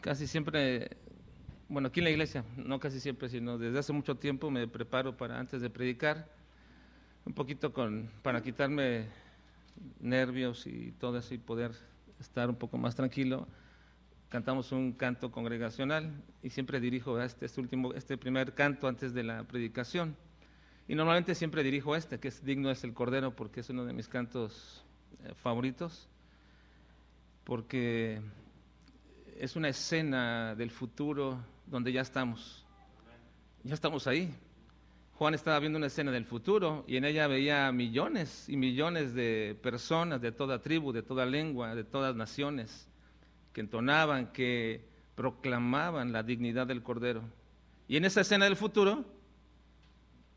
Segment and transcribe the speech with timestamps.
[0.00, 0.96] casi siempre,
[1.68, 5.16] bueno, aquí en la iglesia, no casi siempre, sino desde hace mucho tiempo me preparo
[5.16, 6.28] para antes de predicar,
[7.24, 9.06] un poquito con, para quitarme
[10.00, 11.72] nervios y todo eso y poder
[12.20, 13.46] estar un poco más tranquilo.
[14.28, 19.22] Cantamos un canto congregacional y siempre dirijo este, este último, este primer canto antes de
[19.22, 20.16] la predicación.
[20.86, 23.92] Y normalmente siempre dirijo este, que es Digno es el Cordero, porque es uno de
[23.92, 24.84] mis cantos
[25.24, 26.08] eh, favoritos,
[27.44, 28.20] porque
[29.40, 32.66] es una escena del futuro donde ya estamos.
[33.62, 34.34] Ya estamos ahí.
[35.14, 39.56] Juan estaba viendo una escena del futuro y en ella veía millones y millones de
[39.62, 42.88] personas de toda tribu, de toda lengua, de todas naciones,
[43.52, 47.22] que entonaban, que proclamaban la dignidad del Cordero.
[47.86, 49.04] Y en esa escena del futuro,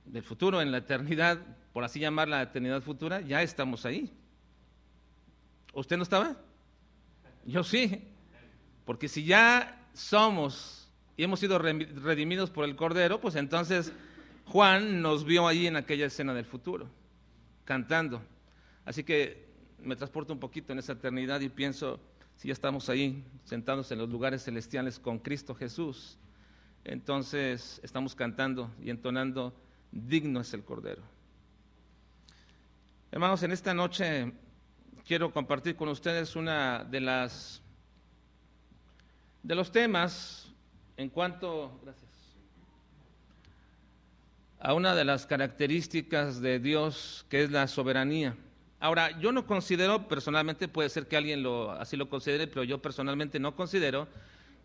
[0.06, 1.40] del futuro en la eternidad,
[1.74, 4.12] por así llamar la eternidad futura, ya estamos ahí.
[5.74, 6.38] ¿Usted no estaba?
[7.46, 8.11] Yo sí.
[8.86, 13.92] Porque si ya somos y hemos sido redimidos por el Cordero, pues entonces
[14.46, 16.88] Juan nos vio allí en aquella escena del futuro,
[17.64, 18.22] cantando.
[18.86, 19.46] Así que
[19.80, 22.00] me transporto un poquito en esa eternidad y pienso,
[22.36, 26.18] si ya estamos ahí, sentados en los lugares celestiales con Cristo Jesús,
[26.84, 29.54] entonces estamos cantando y entonando
[29.92, 31.04] digno es el Cordero.
[33.12, 34.32] Hermanos, en esta noche
[35.06, 37.61] quiero compartir con ustedes una de las
[39.44, 40.52] de los temas
[40.98, 42.12] en cuanto gracias,
[44.60, 48.36] a una de las características de Dios que es la soberanía.
[48.80, 52.82] Ahora, yo no considero personalmente, puede ser que alguien lo, así lo considere, pero yo
[52.82, 54.08] personalmente no considero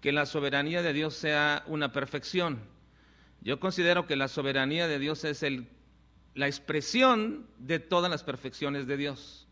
[0.01, 2.61] que la soberanía de Dios sea una perfección.
[3.41, 5.69] Yo considero que la soberanía de Dios es el,
[6.35, 9.46] la expresión de todas las perfecciones de Dios.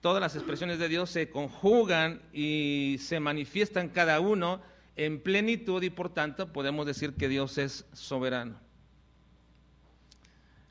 [0.00, 4.62] Todas las expresiones de Dios se conjugan y se manifiestan cada uno
[4.94, 8.60] en plenitud y por tanto podemos decir que Dios es soberano.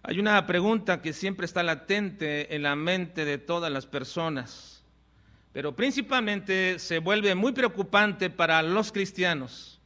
[0.03, 4.81] Hay una pregunta que siempre está latente en la mente de todas las personas,
[5.51, 9.81] pero principalmente se vuelve muy preocupante para los cristianos.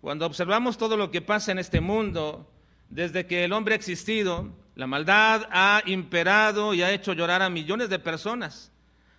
[0.00, 2.50] Cuando observamos todo lo que pasa en este mundo,
[2.88, 4.50] desde que el hombre ha existido,
[4.80, 8.72] la maldad ha imperado y ha hecho llorar a millones de personas.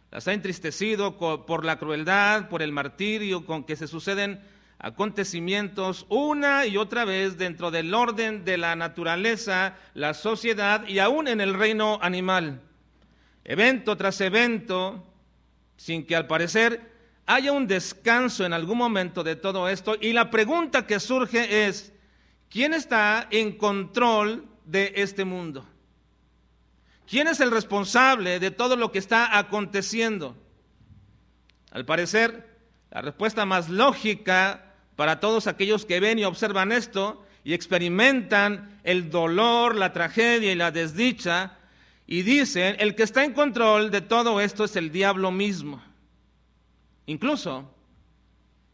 [0.09, 4.41] Las ha entristecido por la crueldad, por el martirio con que se suceden
[4.79, 11.27] acontecimientos una y otra vez dentro del orden de la naturaleza, la sociedad y aún
[11.27, 12.63] en el reino animal.
[13.43, 15.05] Evento tras evento,
[15.77, 16.91] sin que al parecer
[17.27, 21.93] haya un descanso en algún momento de todo esto y la pregunta que surge es,
[22.49, 25.65] ¿quién está en control de este mundo?
[27.07, 30.37] ¿Quién es el responsable de todo lo que está aconteciendo?
[31.71, 32.47] Al parecer,
[32.89, 39.09] la respuesta más lógica para todos aquellos que ven y observan esto y experimentan el
[39.09, 41.57] dolor, la tragedia y la desdicha,
[42.05, 45.81] y dicen, el que está en control de todo esto es el diablo mismo.
[47.05, 47.73] Incluso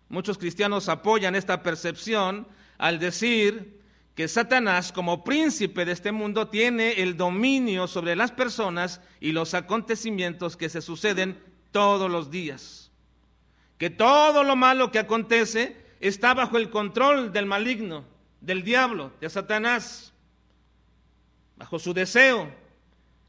[0.09, 3.76] muchos cristianos apoyan esta percepción al decir
[4.17, 9.53] que Satanás como príncipe de este mundo tiene el dominio sobre las personas y los
[9.53, 11.39] acontecimientos que se suceden
[11.71, 12.89] todos los días.
[13.77, 18.05] Que todo lo malo que acontece está bajo el control del maligno,
[18.41, 20.11] del diablo, de Satanás,
[21.55, 22.51] bajo su deseo,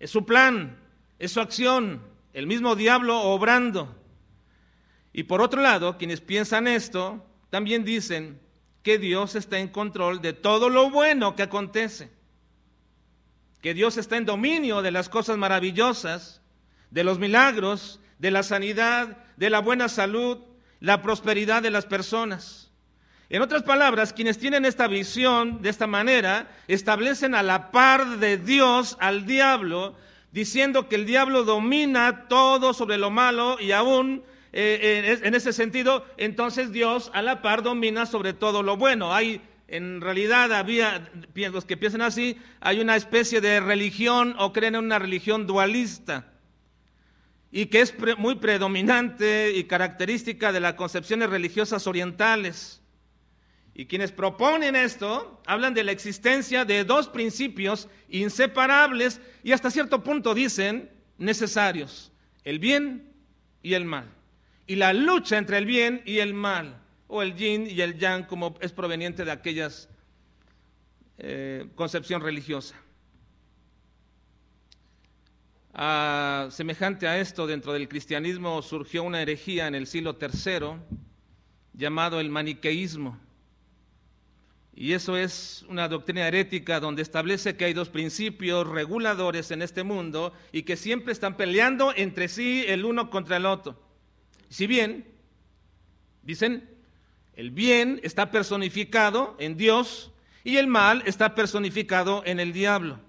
[0.01, 0.79] es su plan,
[1.19, 2.01] es su acción,
[2.33, 3.95] el mismo diablo obrando.
[5.13, 8.41] Y por otro lado, quienes piensan esto, también dicen
[8.83, 12.11] que Dios está en control de todo lo bueno que acontece,
[13.61, 16.41] que Dios está en dominio de las cosas maravillosas,
[16.91, 20.39] de los milagros, de la sanidad, de la buena salud,
[20.81, 22.71] la prosperidad de las personas.
[23.31, 28.39] En otras palabras, quienes tienen esta visión de esta manera establecen a la par de
[28.39, 29.97] Dios al diablo,
[30.33, 36.07] diciendo que el diablo domina todo sobre lo malo y aún eh, en ese sentido,
[36.17, 39.15] entonces Dios a la par domina sobre todo lo bueno.
[39.15, 44.75] Hay, en realidad, había, los que piensan así, hay una especie de religión o creen
[44.75, 46.33] en una religión dualista
[47.51, 52.83] y que es muy predominante y característica de las concepciones religiosas orientales.
[53.75, 60.03] Y quienes proponen esto hablan de la existencia de dos principios inseparables y hasta cierto
[60.03, 62.13] punto dicen necesarios,
[62.45, 63.13] el bien
[63.63, 64.18] y el mal
[64.69, 66.79] y la lucha entre el bien y el mal,
[67.09, 69.89] o el yin y el yang, como es proveniente de aquellas
[71.17, 72.77] eh, concepción religiosa.
[76.51, 80.77] semejante a esto, dentro del cristianismo surgió una herejía en el siglo III,
[81.73, 83.19] llamado el maniqueísmo.
[84.75, 89.83] Y eso es una doctrina herética donde establece que hay dos principios reguladores en este
[89.83, 93.88] mundo y que siempre están peleando entre sí el uno contra el otro.
[94.49, 95.07] Si bien,
[96.23, 96.69] dicen,
[97.35, 100.13] el bien está personificado en Dios
[100.45, 103.01] y el mal está personificado en el diablo.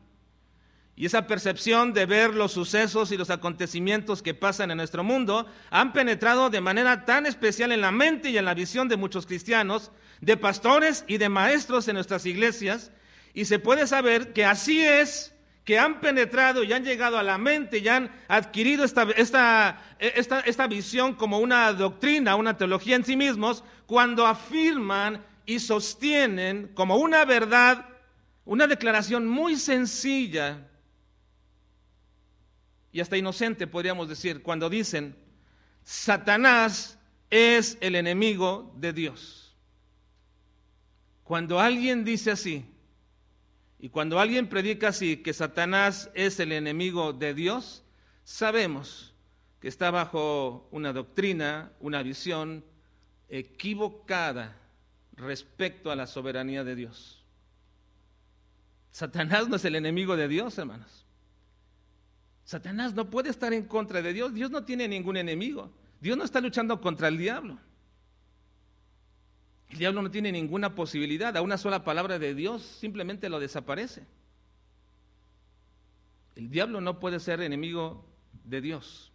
[0.96, 5.48] Y esa percepción de ver los sucesos y los acontecimientos que pasan en nuestro mundo
[5.70, 9.26] han penetrado de manera tan especial en la mente y en la visión de muchos
[9.26, 12.92] cristianos, de pastores y de maestros en nuestras iglesias,
[13.34, 15.34] y se puede saber que así es
[15.70, 20.40] que han penetrado y han llegado a la mente y han adquirido esta, esta, esta,
[20.40, 26.96] esta visión como una doctrina, una teología en sí mismos, cuando afirman y sostienen como
[26.96, 27.86] una verdad,
[28.46, 30.68] una declaración muy sencilla
[32.92, 35.16] y hasta inocente, podríamos decir, cuando dicen,
[35.84, 36.98] Satanás
[37.30, 39.56] es el enemigo de Dios.
[41.24, 42.66] Cuando alguien dice así,
[43.80, 47.84] y cuando alguien predica así, que Satanás es el enemigo de Dios,
[48.26, 49.14] sabemos
[49.62, 52.66] que está bajo una doctrina, una visión
[53.30, 54.58] equivocada
[55.14, 57.24] respecto a la soberanía de Dios.
[58.92, 61.06] Satanás no es el enemigo de Dios, hermanos.
[62.44, 64.34] Satanás no puede estar en contra de Dios.
[64.34, 65.72] Dios no tiene ningún enemigo.
[66.02, 67.60] Dios no está luchando contra el diablo.
[69.70, 71.36] El diablo no tiene ninguna posibilidad.
[71.38, 74.04] A una sola palabra de Dios simplemente lo desaparece.
[76.36, 78.06] El diablo no puede ser enemigo
[78.46, 79.10] de Dios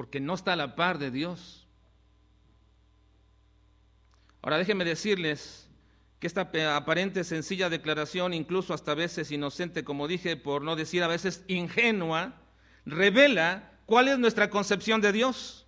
[0.00, 1.66] porque no está a la par de Dios.
[4.40, 5.68] Ahora déjenme decirles
[6.18, 11.06] que esta aparente sencilla declaración, incluso hasta veces inocente, como dije, por no decir a
[11.06, 12.34] veces ingenua,
[12.86, 15.66] revela cuál es nuestra concepción de Dios,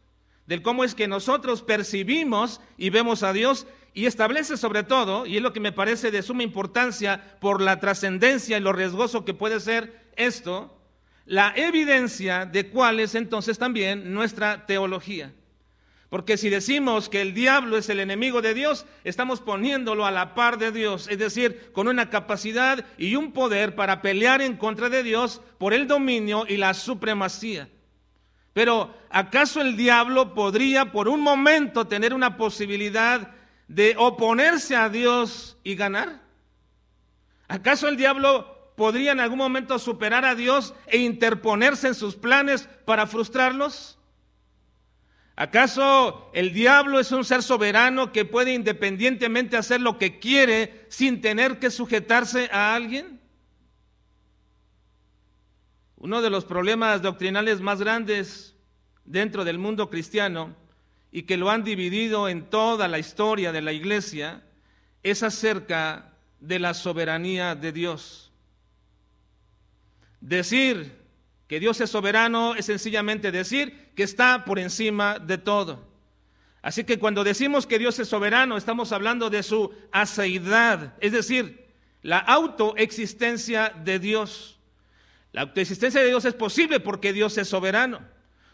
[0.52, 5.38] del cómo es que nosotros percibimos y vemos a Dios y establece sobre todo, y
[5.38, 9.32] es lo que me parece de suma importancia por la trascendencia y lo riesgoso que
[9.32, 10.78] puede ser esto,
[11.24, 15.32] la evidencia de cuál es entonces también nuestra teología.
[16.10, 20.34] Porque si decimos que el diablo es el enemigo de Dios, estamos poniéndolo a la
[20.34, 24.90] par de Dios, es decir, con una capacidad y un poder para pelear en contra
[24.90, 27.70] de Dios por el dominio y la supremacía.
[28.52, 33.30] Pero ¿acaso el diablo podría por un momento tener una posibilidad
[33.68, 36.20] de oponerse a Dios y ganar?
[37.48, 42.68] ¿Acaso el diablo podría en algún momento superar a Dios e interponerse en sus planes
[42.84, 43.98] para frustrarlos?
[45.34, 51.22] ¿Acaso el diablo es un ser soberano que puede independientemente hacer lo que quiere sin
[51.22, 53.21] tener que sujetarse a alguien?
[56.02, 58.56] Uno de los problemas doctrinales más grandes
[59.04, 60.52] dentro del mundo cristiano
[61.12, 64.42] y que lo han dividido en toda la historia de la iglesia
[65.04, 68.32] es acerca de la soberanía de Dios.
[70.20, 70.92] Decir
[71.46, 75.86] que Dios es soberano es sencillamente decir que está por encima de todo.
[76.62, 81.64] Así que cuando decimos que Dios es soberano, estamos hablando de su aceidad, es decir,
[82.02, 84.58] la autoexistencia de Dios.
[85.32, 88.00] La autoexistencia de Dios es posible porque Dios es soberano.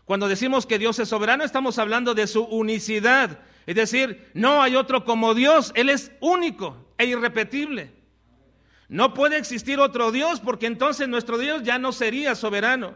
[0.04, 4.74] Cuando decimos que Dios es soberano, estamos hablando de su unicidad, es decir, no hay
[4.74, 7.92] otro como Dios, Él es único e irrepetible.
[8.88, 12.94] No puede existir otro Dios porque entonces nuestro Dios ya no sería soberano.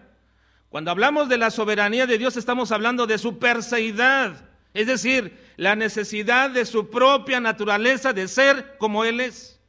[0.70, 5.76] Cuando hablamos de la soberanía de Dios estamos hablando de su perseidad, es decir, la
[5.76, 9.60] necesidad de su propia naturaleza de ser como Él es.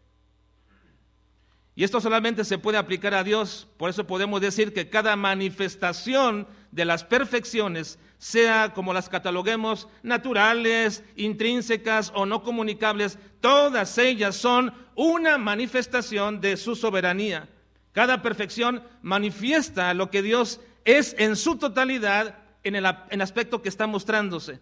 [1.76, 6.48] Y esto solamente se puede aplicar a Dios, por eso podemos decir que cada manifestación
[6.72, 14.74] de las perfecciones, sea como las cataloguemos, naturales, intrínsecas o no comunicables, todas ellas son
[14.96, 17.50] una manifestación de su soberanía.
[17.92, 23.88] Cada perfección manifiesta lo que Dios es en su totalidad en el, aspecto que está
[23.88, 24.60] mostrándose.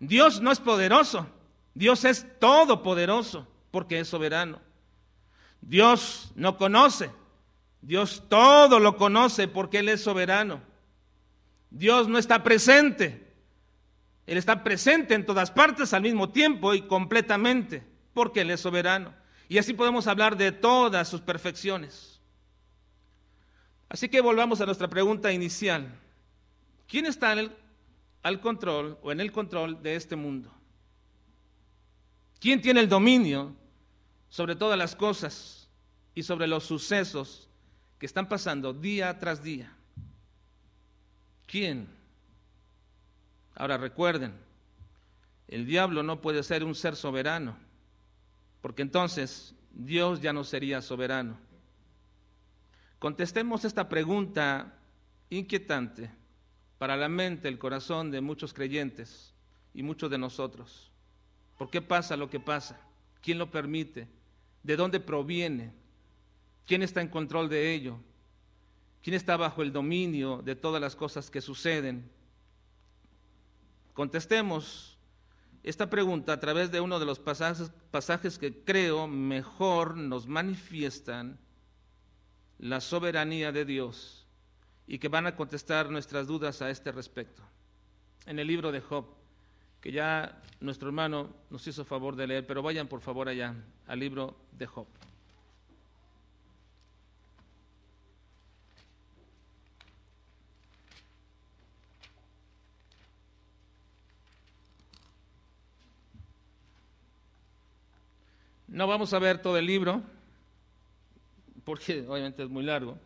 [0.00, 1.26] Dios no es poderoso,
[1.74, 4.60] Dios es todopoderoso porque es soberano.
[5.60, 7.10] Dios no conoce.
[7.80, 10.60] Dios todo lo conoce porque Él es soberano.
[11.70, 13.26] Dios no está presente.
[14.26, 19.14] Él está presente en todas partes al mismo tiempo y completamente porque Él es soberano.
[19.48, 22.20] Y así podemos hablar de todas sus perfecciones.
[23.88, 25.94] Así que volvamos a nuestra pregunta inicial.
[26.86, 27.34] ¿Quién está
[28.22, 30.52] al control o en el control de este mundo?
[32.38, 33.56] ¿Quién tiene el dominio
[34.28, 35.68] sobre todas las cosas
[36.14, 37.48] y sobre los sucesos
[37.98, 39.74] que están pasando día tras día.
[41.46, 41.88] ¿Quién?
[43.54, 44.48] Ahora recuerden
[45.48, 47.56] el diablo no puede ser un ser soberano,
[48.60, 51.38] porque entonces Dios ya no sería soberano.
[52.98, 54.74] Contestemos esta pregunta
[55.30, 56.10] inquietante
[56.76, 59.32] para la mente, el corazón de muchos creyentes
[59.72, 60.90] y muchos de nosotros.
[61.56, 62.78] ¿Por qué pasa lo que pasa?
[63.22, 64.06] ¿Quién lo permite?
[64.68, 65.72] ¿De dónde proviene?
[66.66, 67.98] ¿Quién está en control de ello?
[69.02, 72.10] ¿Quién está bajo el dominio de todas las cosas que suceden?
[73.94, 74.98] Contestemos
[75.62, 81.38] esta pregunta a través de uno de los pasajes, que creo mejor nos manifiestan
[82.58, 84.26] la soberanía de Dios
[84.86, 87.42] y que van a contestar nuestras dudas a este respecto.
[88.26, 89.06] En el libro de Job,
[89.80, 93.54] que ya nuestro hermano nos hizo favor de leer, pero vayan por favor allá
[93.86, 94.86] al libro de Job.
[108.68, 110.02] No vamos a ver todo el libro,
[111.64, 112.98] porque obviamente es muy largo,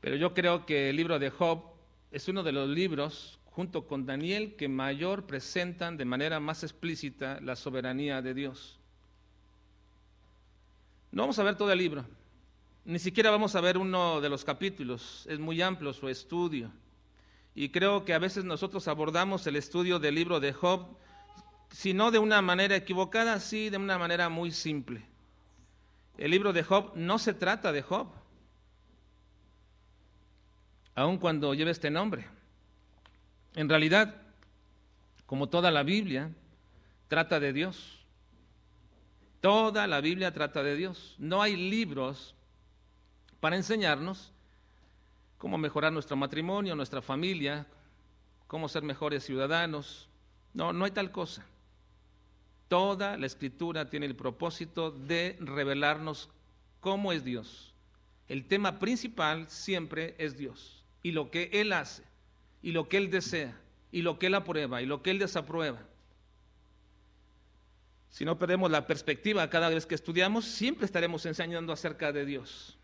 [0.00, 1.62] pero yo creo que el libro de Job
[2.10, 7.40] es uno de los libros, junto con Daniel, que mayor presentan de manera más explícita
[7.40, 8.78] la soberanía de Dios.
[11.10, 12.04] No vamos a ver todo el libro,
[12.84, 16.70] ni siquiera vamos a ver uno de los capítulos, es muy amplio su estudio.
[17.54, 20.96] Y creo que a veces nosotros abordamos el estudio del libro de Job
[21.72, 25.02] si no de una manera equivocada, sí de una manera muy simple.
[26.18, 28.08] El libro de Job no se trata de Job,
[30.94, 32.28] aun cuando lleve este nombre.
[33.54, 34.14] En realidad,
[35.26, 36.30] como toda la Biblia,
[37.08, 37.98] trata de Dios.
[39.40, 41.16] Toda la Biblia trata de Dios.
[41.18, 42.34] No hay libros
[43.40, 44.32] para enseñarnos
[45.36, 47.66] cómo mejorar nuestro matrimonio, nuestra familia,
[48.46, 50.08] cómo ser mejores ciudadanos.
[50.54, 51.44] No, no hay tal cosa.
[52.68, 56.30] Toda la escritura tiene el propósito de revelarnos
[56.80, 57.74] cómo es Dios.
[58.28, 62.11] El tema principal siempre es Dios y lo que Él hace
[62.62, 63.58] y lo que Él desea
[63.90, 65.80] y lo que Él aprueba y lo que Él desaprueba.
[68.10, 72.78] Si no perdemos la perspectiva cada vez que estudiamos, siempre estaremos enseñando acerca de Dios.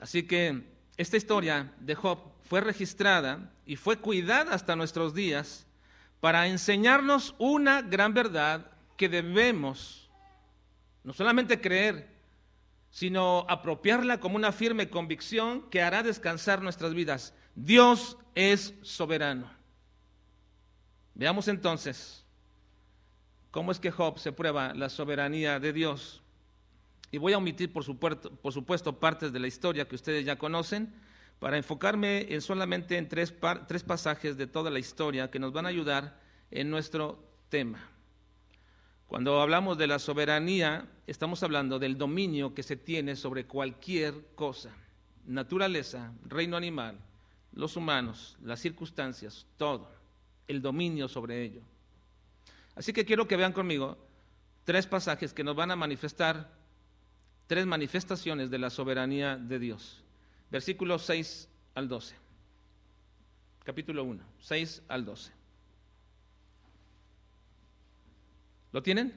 [0.00, 0.62] Así que
[0.96, 5.66] esta historia de Job fue registrada y fue cuidada hasta nuestros días
[6.20, 10.10] para enseñarnos una gran verdad que debemos
[11.04, 12.08] no solamente creer,
[12.90, 17.34] sino apropiarla como una firme convicción que hará descansar nuestras vidas.
[17.54, 19.50] Dios es soberano.
[21.14, 22.24] Veamos entonces
[23.50, 26.22] cómo es que Job se prueba la soberanía de Dios.
[27.12, 30.38] Y voy a omitir, por supuesto, por supuesto partes de la historia que ustedes ya
[30.38, 30.94] conocen,
[31.40, 33.34] para enfocarme en solamente en tres,
[33.66, 36.20] tres pasajes de toda la historia que nos van a ayudar
[36.50, 37.80] en nuestro tema.
[39.10, 44.70] Cuando hablamos de la soberanía, estamos hablando del dominio que se tiene sobre cualquier cosa,
[45.26, 46.96] naturaleza, reino animal,
[47.52, 49.90] los humanos, las circunstancias, todo,
[50.46, 51.62] el dominio sobre ello.
[52.76, 53.98] Así que quiero que vean conmigo
[54.62, 56.48] tres pasajes que nos van a manifestar
[57.48, 60.04] tres manifestaciones de la soberanía de Dios
[60.52, 62.14] versículos 6 al 12.
[63.64, 65.39] Capítulo 1, 6 al 12.
[68.72, 69.12] ¿Lo tienen?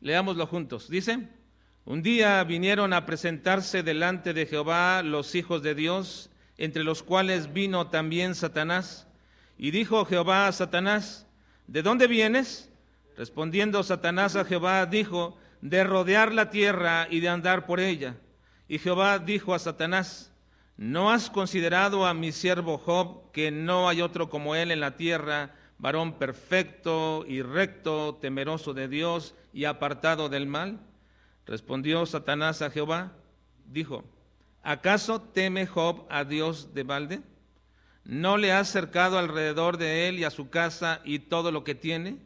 [0.00, 0.88] Leámoslo juntos.
[0.88, 1.28] Dice,
[1.84, 7.52] un día vinieron a presentarse delante de Jehová los hijos de Dios, entre los cuales
[7.52, 9.06] vino también Satanás.
[9.56, 11.26] Y dijo Jehová a Satanás,
[11.66, 12.70] ¿de dónde vienes?
[13.16, 18.16] Respondiendo Satanás a Jehová, dijo, de rodear la tierra y de andar por ella.
[18.68, 20.32] Y Jehová dijo a Satanás,
[20.76, 24.96] ¿no has considerado a mi siervo Job, que no hay otro como él en la
[24.96, 30.78] tierra, varón perfecto y recto, temeroso de Dios y apartado del mal?
[31.46, 33.12] Respondió Satanás a Jehová,
[33.66, 34.04] dijo,
[34.62, 37.22] ¿acaso teme Job a Dios de balde?
[38.04, 41.74] ¿No le has cercado alrededor de él y a su casa y todo lo que
[41.74, 42.18] tiene?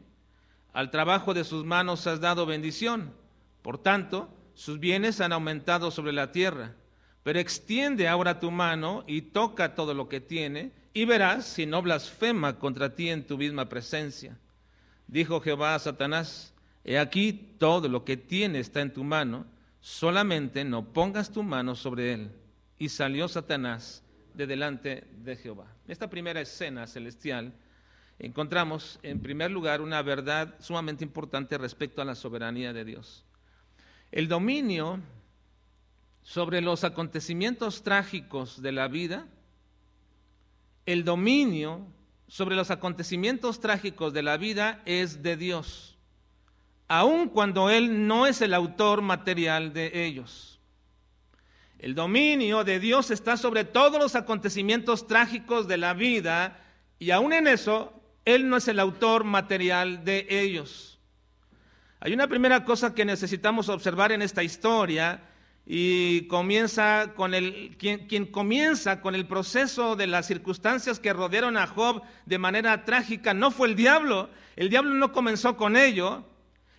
[0.73, 3.13] Al trabajo de sus manos has dado bendición.
[3.61, 6.75] Por tanto, sus bienes han aumentado sobre la tierra.
[7.23, 11.81] Pero extiende ahora tu mano y toca todo lo que tiene, y verás si no
[11.81, 14.37] blasfema contra ti en tu misma presencia.
[15.07, 16.53] Dijo Jehová a Satanás,
[16.85, 19.45] he aquí todo lo que tiene está en tu mano,
[19.81, 22.31] solamente no pongas tu mano sobre él.
[22.79, 24.03] Y salió Satanás
[24.35, 25.67] de delante de Jehová.
[25.85, 27.53] En esta primera escena celestial
[28.17, 33.25] encontramos, en primer lugar, una verdad sumamente importante respecto a la soberanía de Dios.
[34.13, 35.01] El dominio
[36.23, 39.27] sobre los acontecimientos trágicos de la vida
[40.85, 41.85] el dominio
[42.27, 45.97] sobre los acontecimientos trágicos de la vida es de Dios,
[46.87, 50.59] aun cuando Él no es el autor material de ellos.
[51.79, 56.59] El dominio de Dios está sobre todos los acontecimientos trágicos de la vida
[56.99, 60.99] y aun en eso, Él no es el autor material de ellos.
[61.99, 65.21] Hay una primera cosa que necesitamos observar en esta historia
[65.65, 71.57] y comienza con el quien, quien, comienza con el proceso de las circunstancias que rodearon
[71.57, 76.23] a Job de manera trágica no fue el diablo, el diablo no comenzó con ello,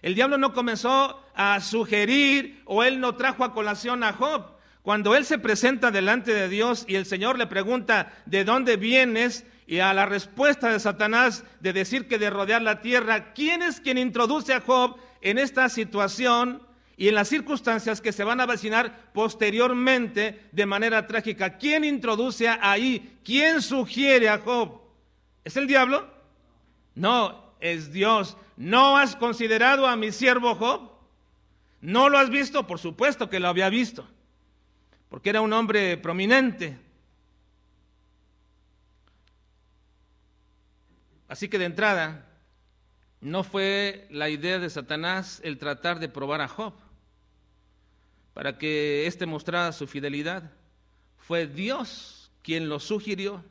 [0.02, 4.56] el diablo no comenzó a sugerir o él no trajo a colación a Job.
[4.82, 9.44] Cuando él se presenta delante de Dios y el Señor le pregunta, ¿de dónde vienes?
[9.66, 13.80] Y a la respuesta de Satanás de decir que de rodear la tierra, ¿quién es
[13.80, 16.62] quien introduce a Job en esta situación?
[16.96, 21.58] Y en las circunstancias que se van a vacinar posteriormente de manera trágica.
[21.58, 23.18] ¿Quién introduce ahí?
[23.22, 24.80] ¿Quién sugiere a Job?
[25.44, 26.08] ¿Es el diablo?
[26.94, 28.38] No, es Dios.
[28.56, 30.90] ¿No has considerado a mi siervo Job?
[31.82, 32.66] ¿No lo has visto?
[32.66, 34.08] Por supuesto que lo había visto,
[35.10, 36.78] porque era un hombre prominente.
[41.28, 42.24] Así que de entrada,
[43.20, 46.85] no fue la idea de Satanás el tratar de probar a Job
[48.36, 50.52] para que éste mostrara su fidelidad.
[51.16, 53.42] Fue Dios quien lo sugirió.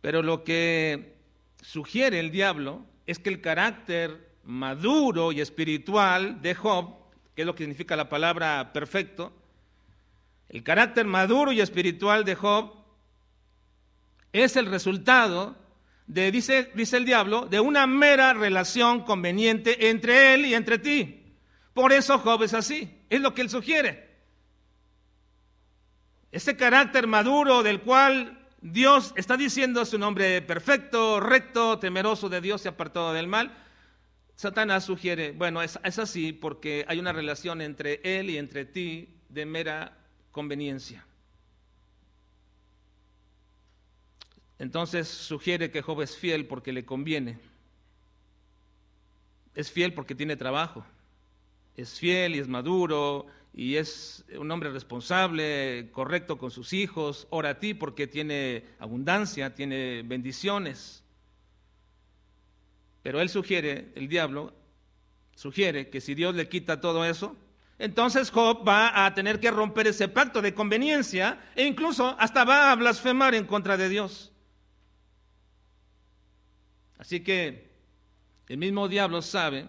[0.00, 1.14] Pero lo que
[1.62, 6.96] sugiere el diablo es que el carácter maduro y espiritual de Job,
[7.36, 9.32] que es lo que significa la palabra perfecto,
[10.48, 12.72] el carácter maduro y espiritual de Job
[14.32, 15.54] es el resultado
[16.08, 21.20] de, dice, dice el diablo, de una mera relación conveniente entre él y entre ti.
[21.72, 24.14] Por eso Job es así, es lo que él sugiere.
[26.32, 32.40] Ese carácter maduro del cual Dios está diciendo es un hombre perfecto, recto, temeroso de
[32.40, 33.56] Dios y apartado del mal.
[34.34, 39.46] Satanás sugiere, bueno, es, así porque hay una relación entre él y entre ti de
[39.46, 39.96] mera
[40.32, 41.06] conveniencia.
[44.58, 47.38] Entonces sugiere que Job es fiel porque le conviene.
[49.54, 50.84] Es fiel porque tiene trabajo
[51.76, 57.50] es fiel y es maduro y es un hombre responsable, correcto con sus hijos, ora
[57.50, 61.04] a ti porque tiene abundancia, tiene bendiciones.
[63.02, 64.54] Pero él sugiere, el diablo
[65.36, 67.36] sugiere que si Dios le quita todo eso,
[67.78, 72.72] entonces Job va a tener que romper ese pacto de conveniencia e incluso hasta va
[72.72, 74.32] a blasfemar en contra de Dios.
[76.98, 77.70] Así que
[78.48, 79.68] el mismo diablo sabe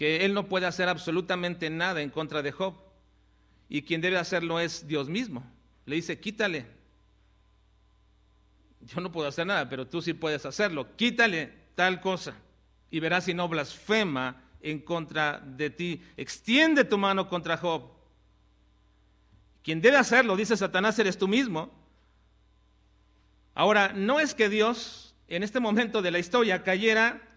[0.00, 2.72] que él no puede hacer absolutamente nada en contra de Job.
[3.68, 5.44] Y quien debe hacerlo es Dios mismo.
[5.84, 6.64] Le dice, quítale.
[8.80, 10.96] Yo no puedo hacer nada, pero tú sí puedes hacerlo.
[10.96, 12.34] Quítale tal cosa
[12.90, 16.02] y verás si no blasfema en contra de ti.
[16.16, 17.90] Extiende tu mano contra Job.
[19.62, 21.70] Quien debe hacerlo, dice Satanás, eres tú mismo.
[23.54, 27.29] Ahora, no es que Dios en este momento de la historia cayera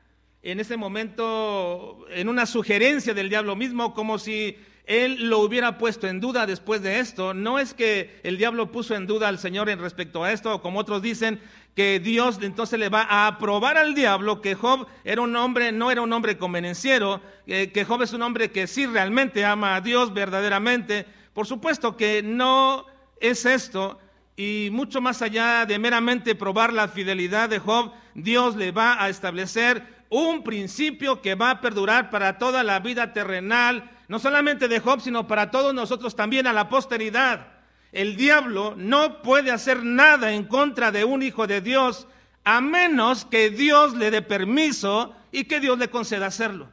[0.43, 6.07] en ese momento en una sugerencia del diablo mismo, como si él lo hubiera puesto
[6.07, 7.33] en duda después de esto.
[7.33, 10.79] No es que el diablo puso en duda al Señor en respecto a esto, como
[10.79, 11.39] otros dicen
[11.75, 15.89] que Dios entonces le va a aprobar al diablo que Job era un hombre, no
[15.89, 19.81] era un hombre convenenciero, eh, que Job es un hombre que sí realmente ama a
[19.81, 21.05] Dios verdaderamente.
[21.33, 22.85] Por supuesto que no
[23.21, 23.97] es esto,
[24.35, 29.09] y mucho más allá de meramente probar la fidelidad de Job, Dios le va a
[29.09, 34.79] establecer un principio que va a perdurar para toda la vida terrenal, no solamente de
[34.79, 37.47] Job, sino para todos nosotros también a la posteridad.
[37.91, 42.07] El diablo no puede hacer nada en contra de un hijo de Dios
[42.43, 46.69] a menos que Dios le dé permiso y que Dios le conceda hacerlo.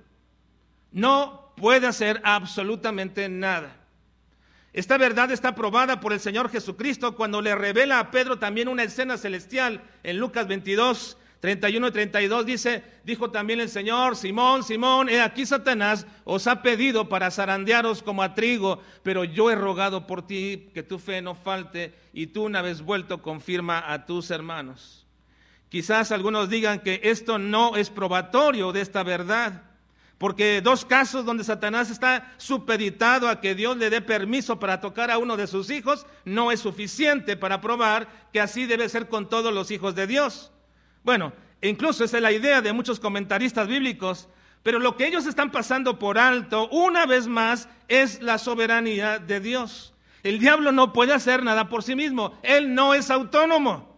[0.92, 3.74] No puede hacer absolutamente nada.
[4.74, 8.82] Esta verdad está probada por el Señor Jesucristo cuando le revela a Pedro también una
[8.82, 15.08] escena celestial en Lucas 22, 31 y 32 dice, dijo también el Señor, Simón, Simón,
[15.08, 20.06] he aquí Satanás os ha pedido para zarandearos como a trigo, pero yo he rogado
[20.06, 24.30] por ti que tu fe no falte y tú una vez vuelto confirma a tus
[24.30, 25.06] hermanos.
[25.70, 29.62] Quizás algunos digan que esto no es probatorio de esta verdad,
[30.18, 35.10] porque dos casos donde Satanás está supeditado a que Dios le dé permiso para tocar
[35.10, 39.30] a uno de sus hijos no es suficiente para probar que así debe ser con
[39.30, 40.52] todos los hijos de Dios.
[41.02, 41.32] Bueno,
[41.62, 44.28] incluso esa es la idea de muchos comentaristas bíblicos,
[44.62, 49.40] pero lo que ellos están pasando por alto, una vez más, es la soberanía de
[49.40, 49.94] Dios.
[50.22, 52.38] El diablo no puede hacer nada por sí mismo.
[52.42, 53.90] Él no es autónomo.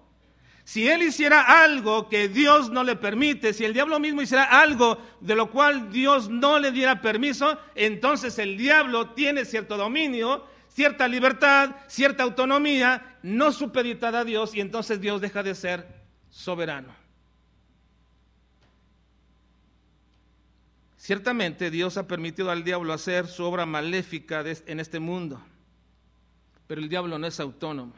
[0.65, 4.99] Si él hiciera algo que Dios no le permite, si el diablo mismo hiciera algo
[5.21, 11.09] de lo cual Dios no le diera permiso, entonces el diablo tiene cierto dominio, cierta
[11.09, 16.02] libertad, cierta autonomía, no supeditada a Dios, y entonces Dios deja de ser
[16.33, 16.92] soberano.
[20.97, 25.40] Ciertamente Dios ha permitido al diablo hacer su obra maléfica en este mundo,
[26.66, 27.92] pero el diablo no es autónomo.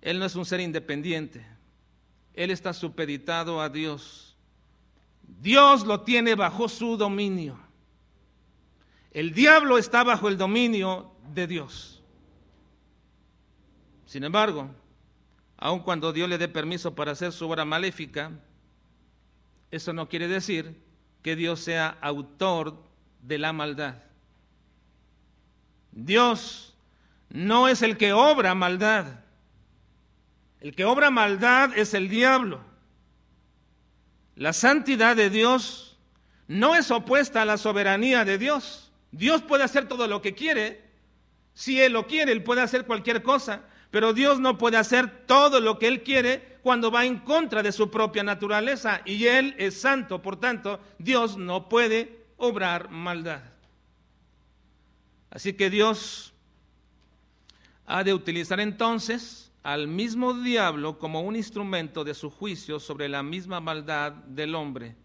[0.00, 1.44] Él no es un ser independiente.
[2.34, 4.36] Él está supeditado a Dios.
[5.22, 7.58] Dios lo tiene bajo su dominio.
[9.10, 12.02] El diablo está bajo el dominio de Dios.
[14.06, 14.70] Sin embargo,
[15.58, 18.30] aun cuando Dios le dé permiso para hacer su obra maléfica,
[19.70, 20.80] eso no quiere decir
[21.22, 22.82] que Dios sea autor
[23.22, 23.96] de la maldad.
[25.92, 26.74] Dios
[27.28, 29.20] no es el que obra maldad.
[30.60, 32.60] El que obra maldad es el diablo.
[34.36, 35.98] La santidad de Dios
[36.46, 38.92] no es opuesta a la soberanía de Dios.
[39.10, 40.88] Dios puede hacer todo lo que quiere.
[41.52, 43.62] Si Él lo quiere, Él puede hacer cualquier cosa.
[43.90, 47.72] Pero Dios no puede hacer todo lo que Él quiere cuando va en contra de
[47.72, 49.00] su propia naturaleza.
[49.04, 50.20] Y Él es santo.
[50.20, 53.42] Por tanto, Dios no puede obrar maldad.
[55.30, 56.32] Así que Dios
[57.86, 63.22] ha de utilizar entonces al mismo diablo como un instrumento de su juicio sobre la
[63.22, 64.96] misma maldad del hombre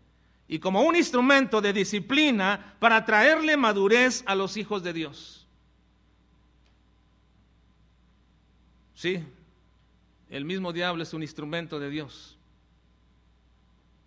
[0.47, 5.42] y como un instrumento de disciplina para traerle madurez a los hijos de Dios.
[9.03, 9.21] Sí,
[10.29, 12.37] el mismo diablo es un instrumento de Dios.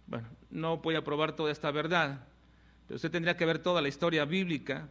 [0.06, 2.20] Bueno, no voy a probar toda esta verdad,
[2.86, 4.88] pero usted tendría que ver toda la historia bíblica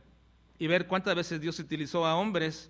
[0.60, 2.70] y ver cuántas veces Dios utilizó a hombres,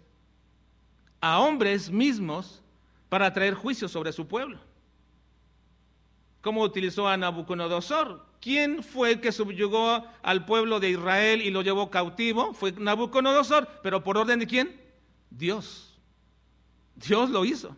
[1.20, 2.62] a hombres mismos,
[3.10, 4.58] para traer juicio sobre su pueblo.
[6.40, 8.26] ¿Cómo utilizó a Nabucodonosor?
[8.40, 12.54] ¿Quién fue el que subyugó al pueblo de Israel y lo llevó cautivo?
[12.54, 14.82] Fue Nabucodonosor, pero por orden de quién?
[15.30, 15.95] Dios.
[16.96, 17.76] Dios lo hizo.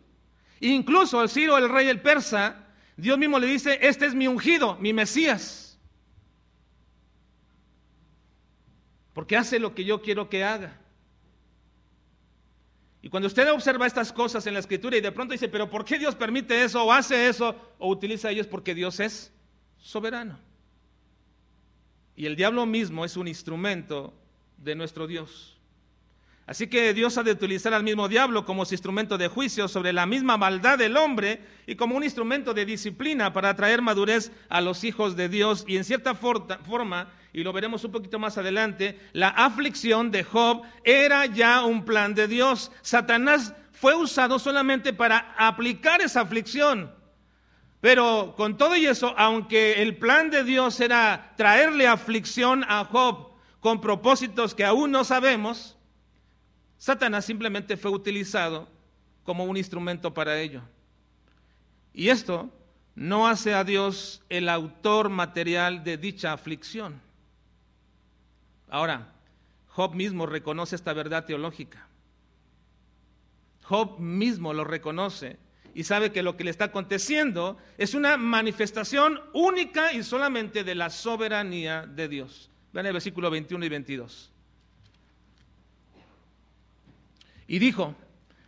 [0.60, 4.75] Incluso al Ciro, el rey del persa, Dios mismo le dice, este es mi ungido,
[4.80, 5.80] mi Mesías.
[9.13, 10.80] Porque hace lo que yo quiero que haga.
[13.01, 15.86] Y cuando usted observa estas cosas en la escritura y de pronto dice, pero ¿por
[15.86, 18.47] qué Dios permite eso o hace eso o utiliza ellos?
[18.47, 19.32] Porque Dios es
[19.77, 20.39] soberano.
[22.15, 24.13] Y el diablo mismo es un instrumento
[24.58, 25.57] de nuestro Dios.
[26.48, 29.92] Así que Dios ha de utilizar al mismo diablo como su instrumento de juicio sobre
[29.92, 34.62] la misma maldad del hombre y como un instrumento de disciplina para traer madurez a
[34.62, 35.66] los hijos de Dios.
[35.68, 40.62] Y en cierta forma, y lo veremos un poquito más adelante, la aflicción de Job
[40.86, 42.72] era ya un plan de Dios.
[42.82, 46.96] Satanás fue usado solamente para aplicar esa aflicción.
[47.82, 53.32] Pero con todo y eso, aunque el plan de Dios era traerle aflicción a Job
[53.60, 55.77] con propósitos que aún no sabemos,
[56.78, 58.70] Satanás simplemente fue utilizado
[59.24, 60.62] como un instrumento para ello.
[61.94, 62.50] Y esto
[62.96, 67.02] no hace a Dios el autor material de dicha aflicción.
[68.70, 69.13] Ahora,
[69.68, 71.88] Job mismo reconoce esta verdad teológica.
[73.63, 75.38] Job mismo lo reconoce
[75.74, 80.74] y sabe que lo que le está aconteciendo es una manifestación única y solamente de
[80.74, 82.50] la soberanía de Dios.
[82.74, 84.32] Vean el versículo 21 y 22.
[87.48, 87.96] Y dijo,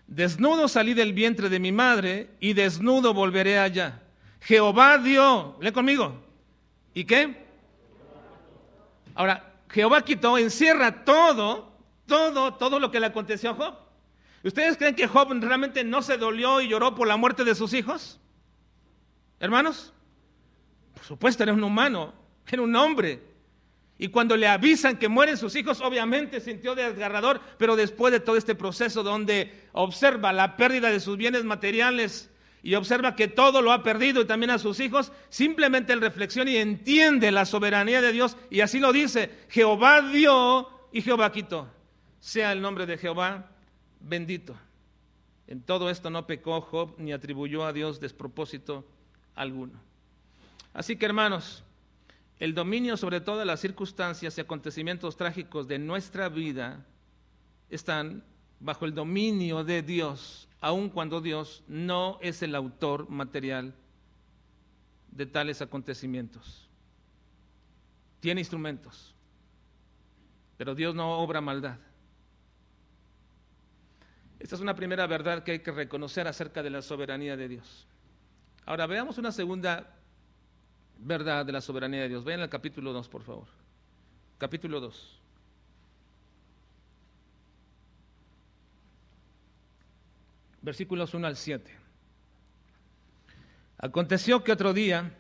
[0.08, 4.02] desnudo salí del vientre de mi madre y desnudo volveré allá.
[4.42, 6.22] Jehová dio, lee conmigo.
[6.94, 7.46] ¿Y qué?
[9.16, 11.72] Ahora, Jehová quitó, encierra todo,
[12.06, 13.76] todo, todo lo que le aconteció a Job.
[14.44, 17.74] ¿Ustedes creen que Job realmente no se dolió y lloró por la muerte de sus
[17.74, 18.20] hijos?
[19.40, 19.94] Hermanos,
[20.94, 22.14] por supuesto, era un humano,
[22.48, 23.22] era un hombre.
[24.02, 28.38] Y cuando le avisan que mueren sus hijos, obviamente sintió desgarrador, pero después de todo
[28.38, 32.30] este proceso donde observa la pérdida de sus bienes materiales
[32.64, 36.50] y observa que todo lo ha perdido y también a sus hijos, simplemente él reflexiona
[36.50, 41.68] y entiende la soberanía de Dios y así lo dice, Jehová dio y Jehová quitó.
[42.22, 43.52] Sea el nombre de Jehová
[44.00, 44.56] bendito.
[45.46, 48.86] En todo esto no pecó Job ni atribuyó a Dios despropósito
[49.36, 49.74] alguno.
[50.74, 51.66] Así que hermanos,
[52.40, 56.86] el dominio sobre todas las circunstancias y acontecimientos trágicos de nuestra vida
[57.70, 58.24] están
[58.62, 63.74] bajo el dominio de Dios, aun cuando Dios no es el autor material
[65.12, 66.70] de tales acontecimientos.
[68.22, 69.14] Tiene instrumentos,
[70.58, 71.78] pero Dios no obra maldad.
[74.40, 77.86] Esta es una primera verdad que hay que reconocer acerca de la soberanía de Dios.
[78.66, 79.99] Ahora veamos una segunda
[81.00, 82.24] verdad de la soberanía de Dios.
[82.24, 83.48] Vean el capítulo 2, por favor.
[84.38, 85.20] Capítulo 2.
[90.62, 91.76] Versículos 1 al 7.
[93.78, 95.16] Aconteció que otro día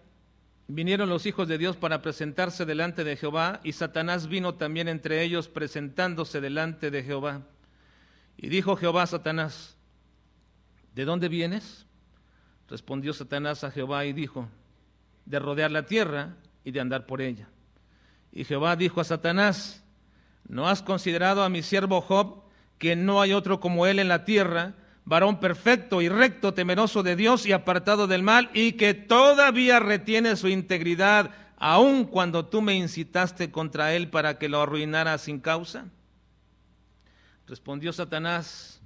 [0.68, 5.24] vinieron los hijos de Dios para presentarse delante de Jehová, y Satanás vino también entre
[5.24, 7.42] ellos presentándose delante de Jehová.
[8.38, 9.78] Y dijo Jehová a Satanás,
[10.94, 11.86] ¿de dónde vienes?
[12.68, 14.50] Respondió Satanás a Jehová y dijo,
[15.30, 17.48] de rodear la tierra y de andar por ella.
[18.32, 19.84] Y Jehová dijo a Satanás,
[20.48, 22.44] ¿no has considerado a mi siervo Job,
[22.80, 24.74] que no hay otro como él en la tierra,
[25.06, 30.36] varón perfecto y recto, temeroso de Dios y apartado del mal, y que todavía retiene
[30.36, 35.86] su integridad, aun cuando tú me incitaste contra él para que lo arruinara sin causa?
[37.46, 38.82] Respondió Satanás,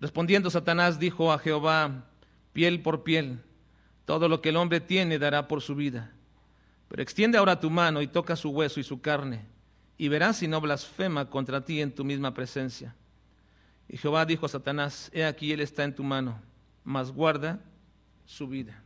[0.00, 2.06] respondiendo Satanás dijo a Jehová,
[2.52, 3.40] piel por piel,
[4.08, 6.10] todo lo que el hombre tiene dará por su vida.
[6.88, 9.44] Pero extiende ahora tu mano y toca su hueso y su carne,
[9.98, 12.96] y verás si no blasfema contra ti en tu misma presencia.
[13.86, 16.40] Y Jehová dijo a Satanás, he aquí él está en tu mano,
[16.84, 17.60] mas guarda
[18.24, 18.82] su vida.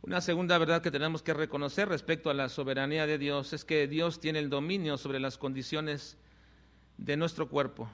[0.00, 3.86] Una segunda verdad que tenemos que reconocer respecto a la soberanía de Dios es que
[3.86, 6.16] Dios tiene el dominio sobre las condiciones
[6.96, 7.90] de nuestro cuerpo,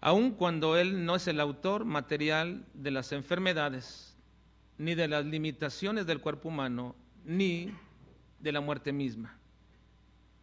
[0.00, 4.16] aun cuando Él no es el autor material de las enfermedades,
[4.78, 7.74] ni de las limitaciones del cuerpo humano, ni
[8.38, 9.36] de la muerte misma.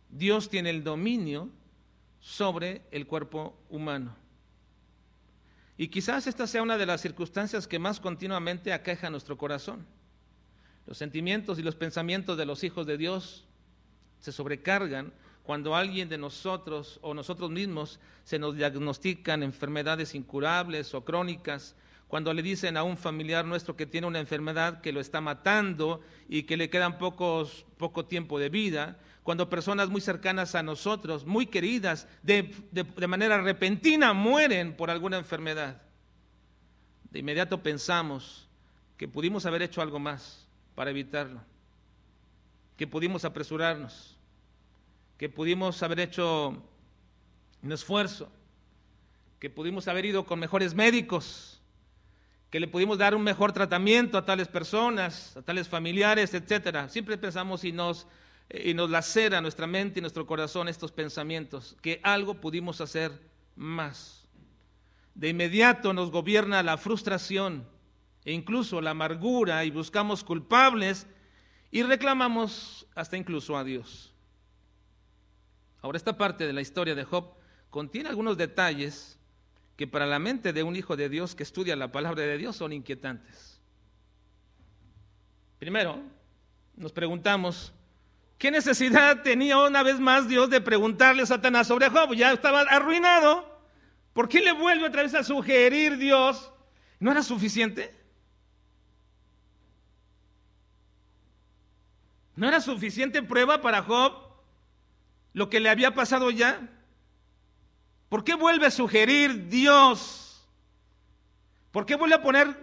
[0.10, 1.50] Dios tiene el dominio
[2.20, 4.16] sobre el cuerpo humano.
[5.78, 9.86] Y quizás esta sea una de las circunstancias que más continuamente aqueja nuestro corazón.
[10.86, 13.46] Los sentimientos y los pensamientos de los hijos de Dios
[14.20, 15.14] se sobrecargan
[15.48, 21.74] cuando alguien de nosotros o nosotros mismos se nos diagnostican enfermedades incurables o crónicas,
[22.10, 26.02] cuando le dicen a un familiar nuestro que tiene una enfermedad que lo está matando
[26.28, 31.26] y que le quedan pocos, poco tiempo de vida, cuando personas muy cercanas a nosotros,
[31.26, 35.82] muy queridas, de, de, manera repentina mueren por alguna enfermedad.
[37.10, 38.50] De inmediato pensamos
[38.98, 41.40] que pudimos haber hecho algo más para evitarlo,
[42.76, 44.17] que pudimos apresurarnos,
[45.18, 46.62] que pudimos haber hecho
[47.64, 48.32] un esfuerzo,
[49.40, 51.62] que pudimos haber ido con mejores médicos,
[52.50, 56.90] que le pudimos dar un mejor tratamiento a tales personas, a tales familiares, etcétera.
[56.90, 58.08] Siempre pensamos y nos
[58.50, 63.12] y nos lacera nuestra mente y nuestro corazón estos pensamientos, que algo pudimos hacer
[63.56, 64.26] más.
[65.16, 67.68] De inmediato nos gobierna la frustración
[68.24, 71.08] e incluso la amargura y buscamos culpables
[71.72, 74.14] y reclamamos hasta incluso a Dios.
[75.82, 77.34] Ahora esta parte de la historia de Job
[77.70, 79.20] contiene algunos detalles
[79.76, 82.56] que para la mente de un hijo de Dios que estudia la palabra de Dios
[82.56, 83.62] son inquietantes.
[85.60, 86.02] Primero,
[86.76, 87.74] nos preguntamos,
[88.38, 92.14] ¿Qué necesidad tenía una vez más Dios de preguntarle a Satanás sobre Job?
[92.14, 93.58] Ya estaba arruinado.
[94.14, 96.52] ¿Por qué le vuelve otra vez a sugerir Dios?
[97.00, 97.96] ¿No era suficiente?
[102.36, 104.27] ¿No era suficiente prueba para Job
[105.38, 106.68] lo que le había pasado ya?
[108.10, 110.44] ¿Por qué vuelve a sugerir Dios?
[111.72, 112.58] ¿Por qué vuelve a poner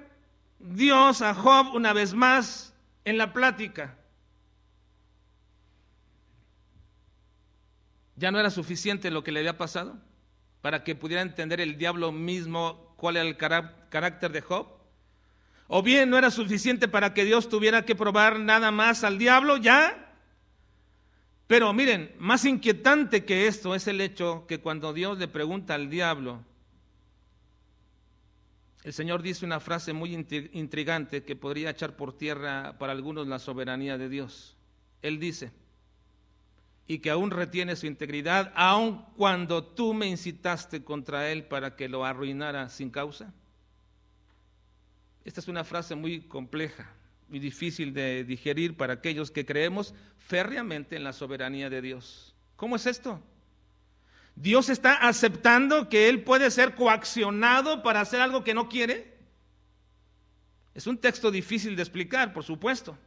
[0.59, 3.97] Dios a Job una vez más en la plática?
[8.17, 9.97] ¿Ya no era suficiente lo que le había pasado
[10.61, 14.67] para que pudiera entender el diablo mismo cuál era el carácter de Job?
[15.69, 19.59] ¿O bien no era suficiente para que Dios tuviera que probar nada más al diablo
[19.59, 20.04] ya?
[21.47, 25.91] Pero miren, más inquietante que esto es el hecho que cuando Dios le pregunta al
[25.91, 26.43] diablo,
[28.83, 33.39] el Señor dice una frase muy intrigante que podría echar por tierra para algunos la
[33.39, 34.57] soberanía de Dios.
[35.03, 35.53] Él dice,
[36.87, 41.89] y que aún retiene su integridad, aun cuando tú me incitaste contra él para que
[41.89, 43.33] lo arruinara sin causa?
[45.25, 46.91] Esta es una frase muy compleja
[47.31, 52.35] y difícil de digerir para aquellos que creemos férreamente en la soberanía de Dios.
[52.57, 53.21] ¿Cómo es esto?
[54.37, 59.15] ¿Dios está aceptando que Él puede ser coaccionado para hacer algo que no quiere?
[60.75, 62.99] Es un texto difícil de explicar, por supuesto.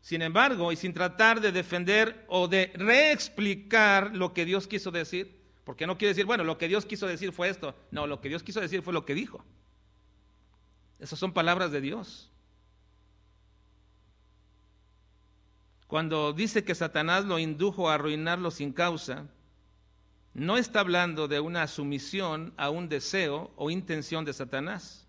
[0.00, 5.38] Sin embargo, y sin tratar de defender o de reexplicar lo que Dios quiso decir,
[5.64, 7.74] porque no quiere decir, bueno, lo que Dios quiso decir fue esto.
[7.90, 9.44] No, lo que Dios quiso decir fue lo que dijo.
[10.98, 12.30] Esas son palabras de Dios.
[15.88, 19.24] Cuando dice que Satanás lo indujo a arruinarlo sin causa,
[20.34, 25.08] no está hablando de una sumisión a un deseo o intención de Satanás.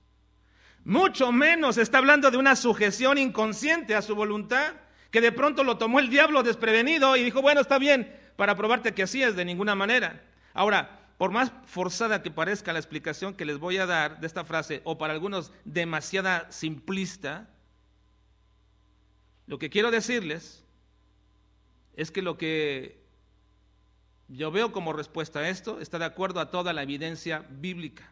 [0.85, 4.73] Mucho menos está hablando de una sujeción inconsciente a su voluntad,
[5.11, 8.93] que de pronto lo tomó el diablo desprevenido y dijo, bueno, está bien, para probarte
[8.93, 10.23] que así es de ninguna manera.
[10.53, 14.45] Ahora, por más forzada que parezca la explicación que les voy a dar de esta
[14.45, 17.49] frase, o para algunos demasiada simplista,
[19.45, 20.63] lo que quiero decirles
[21.99, 22.97] es que lo que
[24.29, 28.09] yo veo como respuesta a esto está de acuerdo a toda la evidencia bíblica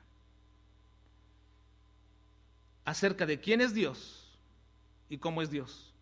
[2.83, 4.27] acerca de quién es Dios
[5.07, 5.93] y cómo es Dios.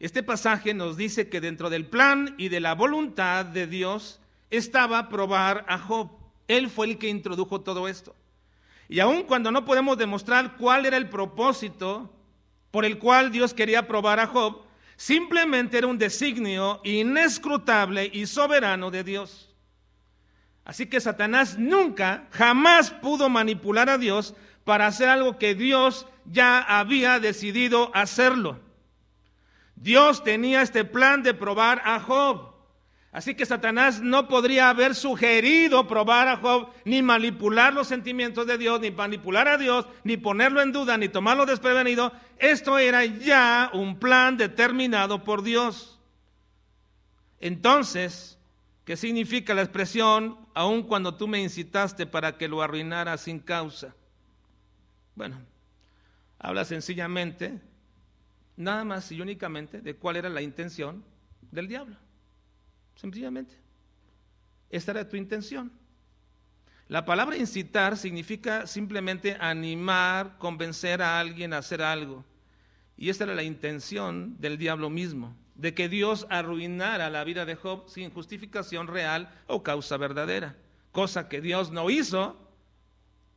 [0.00, 4.18] Este pasaje nos dice que dentro del plan y de la voluntad de Dios
[4.50, 6.10] estaba probar a Job.
[6.48, 8.16] Él fue el que introdujo todo esto.
[8.88, 12.12] Y aun cuando no podemos demostrar cuál era el propósito
[12.72, 14.68] por el cual Dios quería probar a Job,
[15.00, 19.48] simplemente era un designio inescrutable y soberano de Dios.
[20.62, 26.58] Así que Satanás nunca, jamás pudo manipular a Dios para hacer algo que Dios ya
[26.60, 28.60] había decidido hacerlo.
[29.74, 32.49] Dios tenía este plan de probar a Job.
[33.12, 38.56] Así que Satanás no podría haber sugerido probar a Job, ni manipular los sentimientos de
[38.56, 42.12] Dios, ni manipular a Dios, ni ponerlo en duda, ni tomarlo desprevenido.
[42.38, 45.98] Esto era ya un plan determinado por Dios.
[47.40, 48.38] Entonces,
[48.84, 53.92] ¿qué significa la expresión, aun cuando tú me incitaste para que lo arruinara sin causa?
[55.16, 55.36] Bueno,
[56.38, 57.58] habla sencillamente,
[58.56, 61.02] nada más y únicamente, de cuál era la intención
[61.50, 61.96] del diablo.
[63.00, 63.54] Sencillamente.
[64.68, 65.72] Esta era tu intención.
[66.86, 72.26] La palabra incitar significa simplemente animar, convencer a alguien a hacer algo.
[72.98, 77.54] Y esta era la intención del diablo mismo, de que Dios arruinara la vida de
[77.54, 80.56] Job sin justificación real o causa verdadera.
[80.92, 82.36] Cosa que Dios no hizo,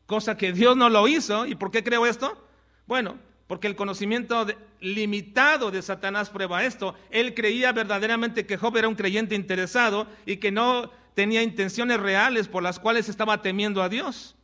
[0.08, 1.46] cosa que Dios no lo hizo.
[1.46, 2.46] ¿Y por qué creo esto?
[2.86, 4.48] Bueno, porque el conocimiento
[4.80, 6.96] limitado de Satanás prueba esto.
[7.10, 12.48] Él creía verdaderamente que Job era un creyente interesado y que no tenía intenciones reales
[12.48, 14.36] por las cuales estaba temiendo a Dios.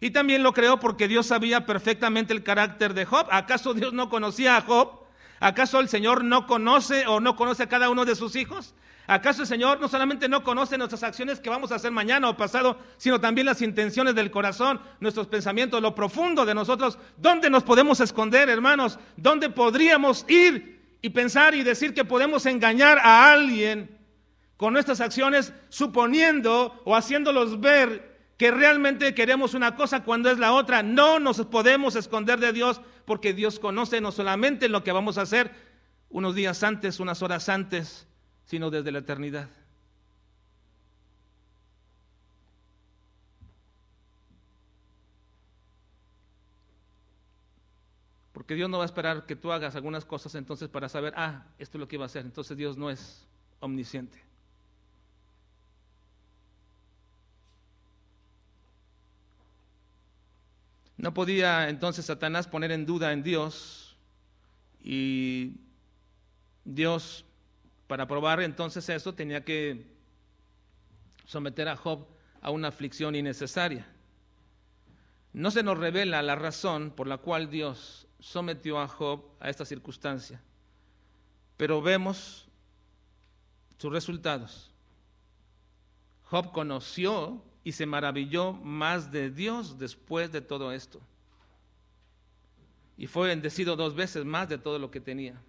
[0.00, 3.26] Y también lo creó porque Dios sabía perfectamente el carácter de Job.
[3.30, 5.00] ¿Acaso Dios no conocía a Job?
[5.40, 8.74] ¿Acaso el Señor no conoce o no conoce a cada uno de sus hijos?
[9.10, 12.36] ¿Acaso el Señor no solamente no conoce nuestras acciones que vamos a hacer mañana o
[12.36, 16.98] pasado, sino también las intenciones del corazón, nuestros pensamientos, lo profundo de nosotros?
[17.16, 18.98] ¿Dónde nos podemos esconder, hermanos?
[19.16, 23.98] ¿Dónde podríamos ir y pensar y decir que podemos engañar a alguien
[24.58, 30.52] con nuestras acciones, suponiendo o haciéndolos ver que realmente queremos una cosa cuando es la
[30.52, 30.82] otra?
[30.82, 35.22] No nos podemos esconder de Dios porque Dios conoce no solamente lo que vamos a
[35.22, 35.50] hacer
[36.10, 38.07] unos días antes, unas horas antes,
[38.48, 39.50] sino desde la eternidad.
[48.32, 51.44] Porque Dios no va a esperar que tú hagas algunas cosas entonces para saber, ah,
[51.58, 52.24] esto es lo que iba a hacer.
[52.24, 53.28] Entonces Dios no es
[53.60, 54.18] omnisciente.
[60.96, 63.94] No podía entonces Satanás poner en duda en Dios
[64.82, 65.52] y
[66.64, 67.26] Dios
[67.88, 69.84] para probar entonces eso tenía que
[71.24, 72.06] someter a Job
[72.40, 73.86] a una aflicción innecesaria.
[75.32, 79.64] No se nos revela la razón por la cual Dios sometió a Job a esta
[79.64, 80.40] circunstancia,
[81.56, 82.46] pero vemos
[83.78, 84.70] sus resultados.
[86.24, 91.00] Job conoció y se maravilló más de Dios después de todo esto.
[92.98, 95.40] Y fue bendecido dos veces más de todo lo que tenía.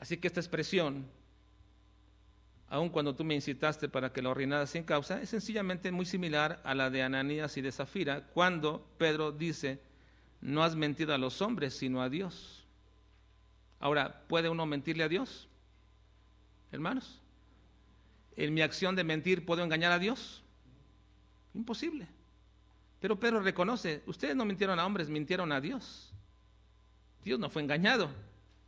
[0.00, 1.06] Así que esta expresión,
[2.68, 6.60] aun cuando tú me incitaste para que lo arruinara sin causa, es sencillamente muy similar
[6.64, 9.78] a la de Ananías y de Zafira, cuando Pedro dice,
[10.40, 12.64] no has mentido a los hombres, sino a Dios.
[13.78, 15.48] Ahora, ¿puede uno mentirle a Dios?
[16.72, 17.20] Hermanos,
[18.36, 20.42] ¿en mi acción de mentir puedo engañar a Dios?
[21.52, 22.06] Imposible.
[23.00, 26.10] Pero Pedro reconoce, ustedes no mintieron a hombres, mintieron a Dios.
[27.22, 28.10] Dios no fue engañado.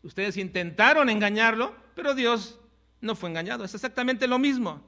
[0.02, 2.58] Ustedes intentaron engañarlo, pero Dios
[3.00, 3.64] no fue engañado.
[3.64, 4.82] Es exactamente lo mismo.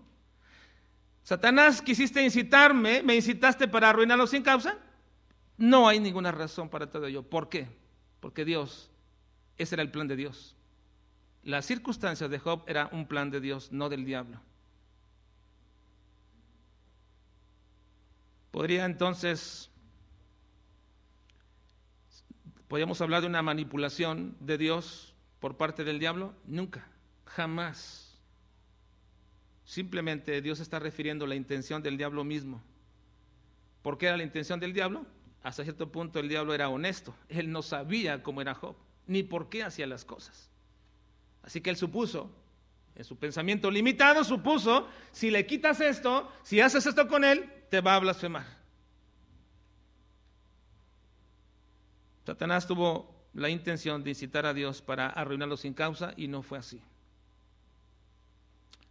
[1.22, 4.78] Satanás, quisiste incitarme, me incitaste para arruinarlo sin causa.
[5.56, 7.22] No hay ninguna razón para todo ello.
[7.22, 7.68] ¿Por qué?
[8.20, 8.90] Porque Dios,
[9.56, 10.56] ese era el plan de Dios.
[11.42, 14.40] Las circunstancias de Job era un plan de Dios, no del diablo.
[18.50, 19.70] Podría entonces
[22.74, 26.34] ¿Podríamos hablar de una manipulación de Dios por parte del diablo?
[26.44, 26.88] Nunca,
[27.24, 28.20] jamás.
[29.64, 32.64] Simplemente Dios está refiriendo la intención del diablo mismo.
[33.80, 35.06] ¿Por qué era la intención del diablo?
[35.44, 37.14] Hasta cierto punto el diablo era honesto.
[37.28, 38.74] Él no sabía cómo era Job,
[39.06, 40.50] ni por qué hacía las cosas.
[41.44, 42.28] Así que él supuso,
[42.96, 47.80] en su pensamiento limitado, supuso, si le quitas esto, si haces esto con él, te
[47.80, 48.53] va a blasfemar.
[52.24, 56.58] Satanás tuvo la intención de incitar a Dios para arruinarlo sin causa y no fue
[56.58, 56.80] así.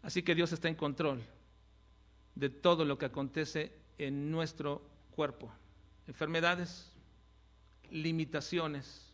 [0.02, 1.24] Así que Dios está en control
[2.36, 4.82] de todo lo que acontece en nuestro
[5.16, 5.52] cuerpo.
[6.08, 6.92] Enfermedades,
[7.90, 9.14] limitaciones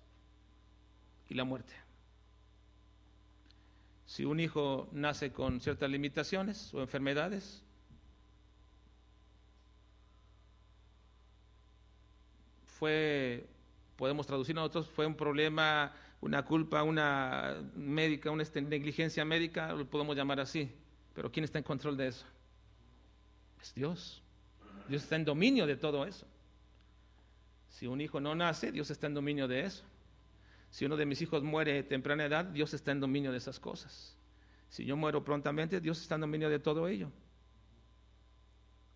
[1.29, 1.73] y la muerte.
[4.07, 7.61] Si un hijo nace con ciertas limitaciones o enfermedades,
[12.79, 13.45] fue,
[13.99, 15.91] podemos traducir nosotros, fue un problema,
[16.21, 20.71] una culpa, una médica, una este, negligencia médica, lo podemos llamar así.
[21.13, 22.25] Pero ¿quién está en control de eso?
[23.61, 24.23] Es Dios.
[24.87, 26.25] Dios está en dominio de todo eso.
[27.67, 29.83] Si un hijo no nace, Dios está en dominio de eso.
[30.69, 33.59] Si uno de mis hijos muere a temprana edad, Dios está en dominio de esas
[33.59, 34.15] cosas.
[34.69, 37.11] Si yo muero prontamente, Dios está en dominio de todo ello.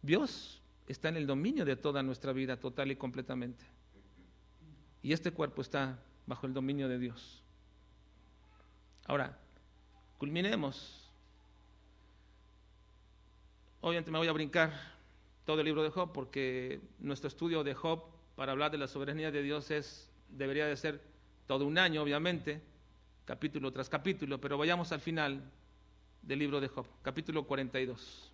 [0.01, 3.65] Dios está en el dominio de toda nuestra vida total y completamente.
[5.03, 7.43] Y este cuerpo está bajo el dominio de Dios.
[9.05, 9.37] Ahora,
[10.17, 11.11] culminemos.
[13.81, 14.71] Obviamente me voy a brincar
[15.45, 19.29] todo el libro de Job porque nuestro estudio de Job para hablar de la soberanía
[19.29, 21.01] de Dios es debería de ser
[21.47, 22.61] todo un año, obviamente,
[23.25, 25.43] capítulo tras capítulo, pero vayamos al final
[26.21, 28.32] del libro de Job, capítulo 42.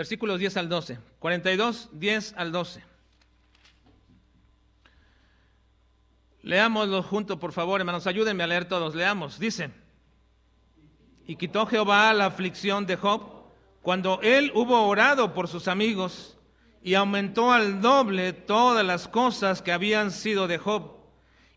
[0.00, 0.98] Versículos 10 al 12.
[1.18, 2.82] 42, 10 al 12.
[6.40, 8.06] Leámoslo juntos, por favor, hermanos.
[8.06, 8.94] Ayúdenme a leer todos.
[8.94, 9.38] Leamos.
[9.38, 9.68] Dice,
[11.26, 13.44] y quitó Jehová la aflicción de Job
[13.82, 16.38] cuando él hubo orado por sus amigos
[16.82, 20.96] y aumentó al doble todas las cosas que habían sido de Job.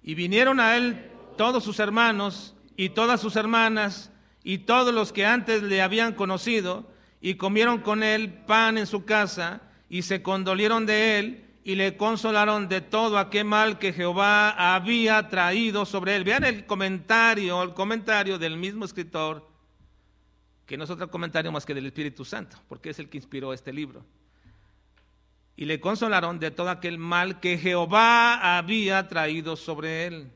[0.03, 4.11] Y vinieron a él todos sus hermanos y todas sus hermanas
[4.43, 6.91] y todos los que antes le habían conocido
[7.23, 11.95] y comieron con él pan en su casa y se condolieron de él y le
[11.95, 16.25] consolaron de todo aquel mal que Jehová había traído sobre él.
[16.25, 19.49] Vean el comentario, el comentario del mismo escritor,
[20.65, 23.53] que no es otro comentario más que del Espíritu Santo, porque es el que inspiró
[23.53, 24.03] este libro.
[25.55, 30.29] Y le consolaron de todo aquel mal que Jehová había traído sobre él.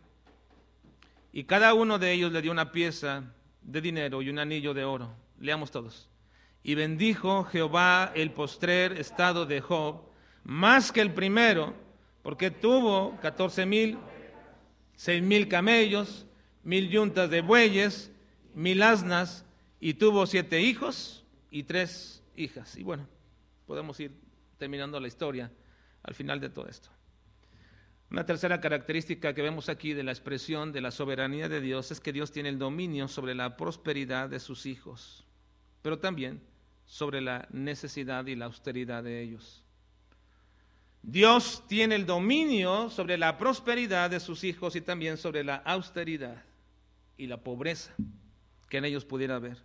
[1.33, 3.25] Y cada uno de ellos le dio una pieza
[3.61, 5.13] de dinero y un anillo de oro.
[5.37, 6.07] Leamos todos.
[6.67, 10.01] Y bendijo Jehová el postrer estado de Job
[10.43, 11.73] más que el primero,
[12.23, 13.97] porque tuvo catorce mil,
[14.93, 16.25] seis mil camellos,
[16.65, 18.11] mil yuntas de bueyes,
[18.53, 19.45] mil asnas,
[19.79, 22.75] y tuvo siete hijos y tres hijas.
[22.75, 23.07] Y bueno,
[23.65, 24.11] podemos ir
[24.57, 25.49] terminando la historia
[26.03, 26.89] al final de todo esto.
[28.11, 32.01] Una tercera característica que vemos aquí de la expresión de la soberanía de Dios es
[32.01, 35.25] que Dios tiene el dominio sobre la prosperidad de sus hijos,
[35.81, 36.41] pero también
[36.87, 39.63] sobre la necesidad y la austeridad de ellos.
[41.03, 46.43] Dios tiene el dominio sobre la prosperidad de sus hijos y también sobre la austeridad
[47.17, 47.93] y la pobreza
[48.69, 49.57] que en ellos pudiera haber.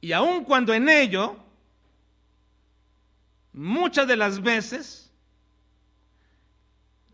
[0.00, 1.36] Y aun cuando en ello,
[3.52, 5.12] muchas de las veces,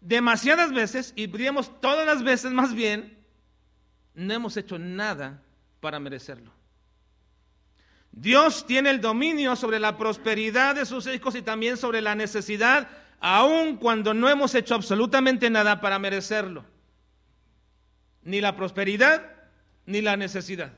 [0.01, 3.19] demasiadas veces, y diríamos todas las veces más bien,
[4.15, 5.43] no hemos hecho nada
[5.81, 6.58] para merecerlo.
[8.13, 12.89] Dios tiene el dominio sobre la prosperidad de sus hijos y también sobre la necesidad,
[13.21, 16.65] aun cuando no hemos hecho absolutamente nada para merecerlo.
[18.23, 19.23] Ni la prosperidad
[19.87, 20.73] ni la necesidad.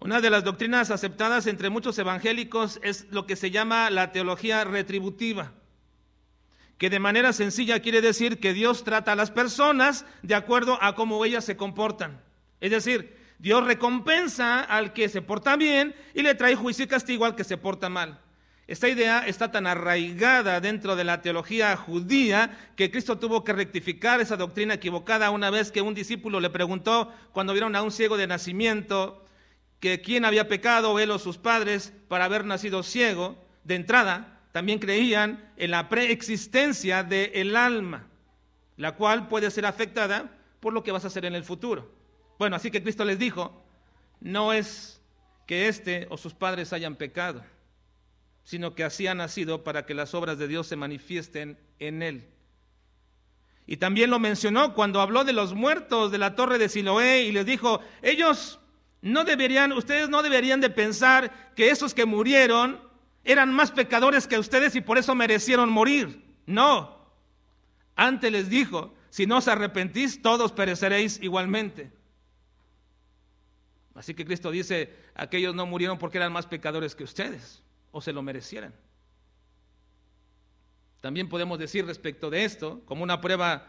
[0.00, 4.64] Una de las doctrinas aceptadas entre muchos evangélicos es lo que se llama la teología
[4.64, 5.52] retributiva,
[6.78, 10.94] que de manera sencilla quiere decir que Dios trata a las personas de acuerdo a
[10.94, 12.22] cómo ellas se comportan.
[12.62, 17.24] Es decir, Dios recompensa al que se porta bien y le trae juicio y castigo
[17.24, 18.20] al que se porta mal.
[18.66, 24.20] Esta idea está tan arraigada dentro de la teología judía que Cristo tuvo que rectificar
[24.20, 28.18] esa doctrina equivocada una vez que un discípulo le preguntó cuando vieron a un ciego
[28.18, 29.24] de nacimiento
[29.80, 33.42] que quién había pecado, él o sus padres, para haber nacido ciego.
[33.64, 38.06] De entrada, también creían en la preexistencia del alma.
[38.76, 41.99] la cual puede ser afectada por lo que vas a hacer en el futuro.
[42.40, 43.52] Bueno, así que Cristo les dijo,
[44.18, 44.98] no es
[45.46, 47.44] que éste o sus padres hayan pecado,
[48.44, 52.30] sino que así ha nacido para que las obras de Dios se manifiesten en él.
[53.66, 57.32] Y también lo mencionó cuando habló de los muertos de la torre de Siloé y
[57.32, 58.58] les dijo, ellos
[59.02, 62.80] no deberían, ustedes no deberían de pensar que esos que murieron
[63.22, 66.24] eran más pecadores que ustedes y por eso merecieron morir.
[66.46, 67.04] No.
[67.96, 71.99] Antes les dijo, si no os arrepentís, todos pereceréis igualmente.
[74.00, 78.14] Así que Cristo dice, aquellos no murieron porque eran más pecadores que ustedes o se
[78.14, 78.72] lo merecieran.
[81.02, 83.68] También podemos decir respecto de esto, como una prueba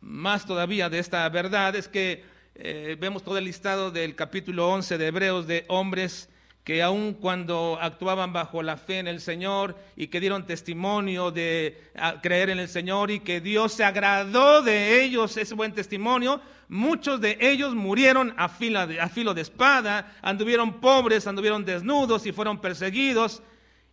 [0.00, 4.96] más todavía de esta verdad, es que eh, vemos todo el listado del capítulo 11
[4.96, 6.28] de Hebreos de hombres
[6.64, 11.90] que aun cuando actuaban bajo la fe en el Señor y que dieron testimonio de
[12.22, 17.20] creer en el Señor y que Dios se agradó de ellos ese buen testimonio, muchos
[17.20, 23.42] de ellos murieron a, a filo de espada, anduvieron pobres, anduvieron desnudos y fueron perseguidos.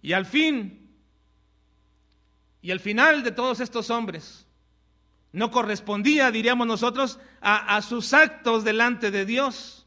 [0.01, 0.95] Y al fin,
[2.61, 4.47] y al final de todos estos hombres,
[5.33, 9.80] no correspondía, diríamos nosotros, a sus actos delante de Dios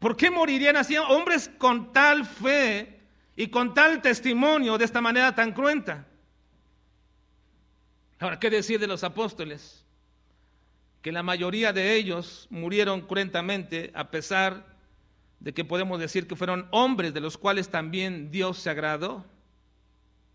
[0.00, 3.00] ¿Por qué morirían así hombres con tal fe
[3.36, 6.06] y con tal testimonio de esta manera tan cruenta?
[8.18, 9.84] Ahora, ¿qué decir de los apóstoles?
[11.02, 14.66] Que la mayoría de ellos murieron cruentamente a pesar
[15.38, 19.26] de que podemos decir que fueron hombres de los cuales también Dios se agradó.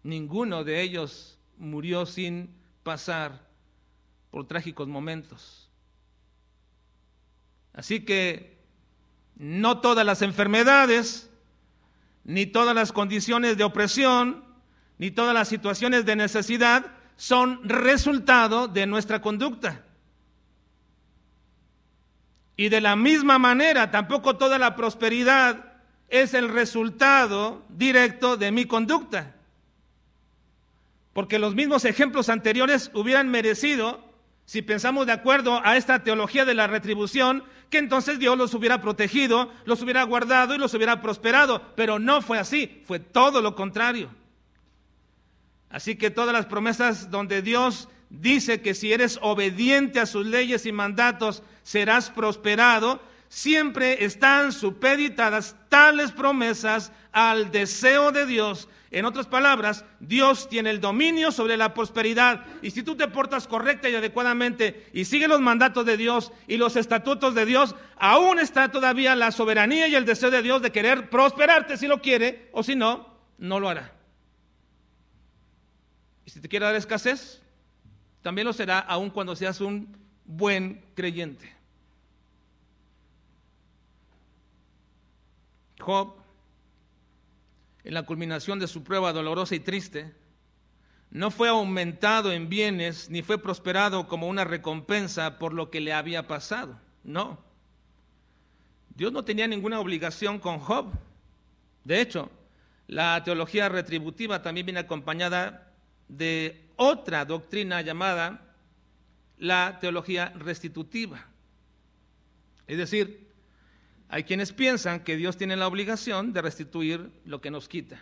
[0.03, 3.47] Ninguno de ellos murió sin pasar
[4.30, 5.72] por trágicos momentos.
[7.74, 8.55] Así que
[9.38, 11.30] no todas las enfermedades,
[12.24, 14.44] ni todas las condiciones de opresión,
[14.98, 16.86] ni todas las situaciones de necesidad
[17.18, 19.84] son resultado de nuestra conducta.
[22.58, 25.74] Y de la misma manera, tampoco toda la prosperidad
[26.10, 29.36] es el resultado directo de mi conducta.
[31.14, 34.04] Porque los mismos ejemplos anteriores hubieran merecido
[34.46, 38.80] si pensamos de acuerdo a esta teología de la retribución, que entonces Dios los hubiera
[38.80, 43.56] protegido, los hubiera guardado y los hubiera prosperado, pero no fue así, fue todo lo
[43.56, 44.10] contrario.
[45.70, 50.66] Así que todas las promesas donde Dios dice que si eres obediente a sus leyes
[50.66, 53.02] y mandatos serás prosperado,
[53.36, 60.80] siempre están supeditadas tales promesas al deseo de Dios en otras palabras, Dios tiene el
[60.80, 65.42] dominio sobre la prosperidad y si tú te portas correcta y adecuadamente y sigues los
[65.42, 70.06] mandatos de Dios y los estatutos de Dios, aún está todavía la soberanía y el
[70.06, 73.92] deseo de Dios de querer prosperarte si lo quiere o si no, no lo hará.
[76.26, 77.42] Y si te quiere dar escasez,
[78.22, 81.55] también lo será aún cuando seas un buen creyente.
[85.86, 86.16] Job
[87.84, 90.12] en la culminación de su prueba dolorosa y triste,
[91.12, 95.94] no fue aumentado en bienes ni fue prosperado como una recompensa por lo que le
[95.94, 96.80] había pasado.
[97.04, 97.38] No.
[98.96, 100.92] Dios no tenía ninguna obligación con Job.
[101.84, 102.32] De hecho,
[102.88, 105.72] la teología retributiva también viene acompañada
[106.08, 108.56] de otra doctrina llamada
[109.38, 111.28] la teología restitutiva.
[112.66, 113.24] Es decir,
[114.16, 118.01] hay quienes piensan que Dios tiene la obligación de restituir lo que nos quita.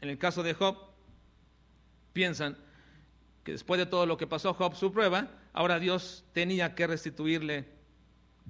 [0.00, 0.78] En el caso de Job,
[2.12, 2.56] piensan
[3.42, 7.64] que después de todo lo que pasó Job, su prueba, ahora Dios tenía que restituirle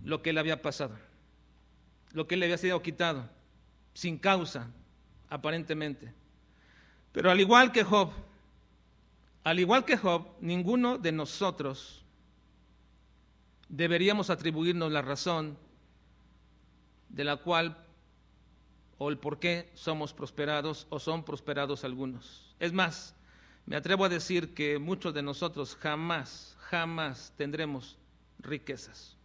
[0.03, 0.95] lo que le había pasado,
[2.13, 3.31] lo que le había sido quitado,
[3.95, 4.71] sin causa,
[5.31, 6.13] aparentemente.
[7.13, 8.11] Pero al igual que Job,
[9.43, 12.05] al igual que Job, ninguno de nosotros
[13.71, 15.64] deberíamos atribuirnos la razón
[17.15, 17.77] de la cual
[18.99, 22.55] o el por qué somos prosperados o son prosperados algunos.
[22.59, 23.15] Es más,
[23.67, 27.99] me atrevo a decir que muchos de nosotros jamás, jamás tendremos
[28.41, 29.17] riquezas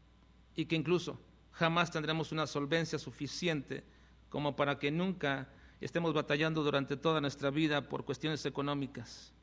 [0.56, 1.20] y que incluso
[1.52, 3.84] jamás tendremos una solvencia suficiente
[4.30, 5.50] como para que nunca
[5.82, 9.34] estemos batallando durante toda nuestra vida por cuestiones económicas.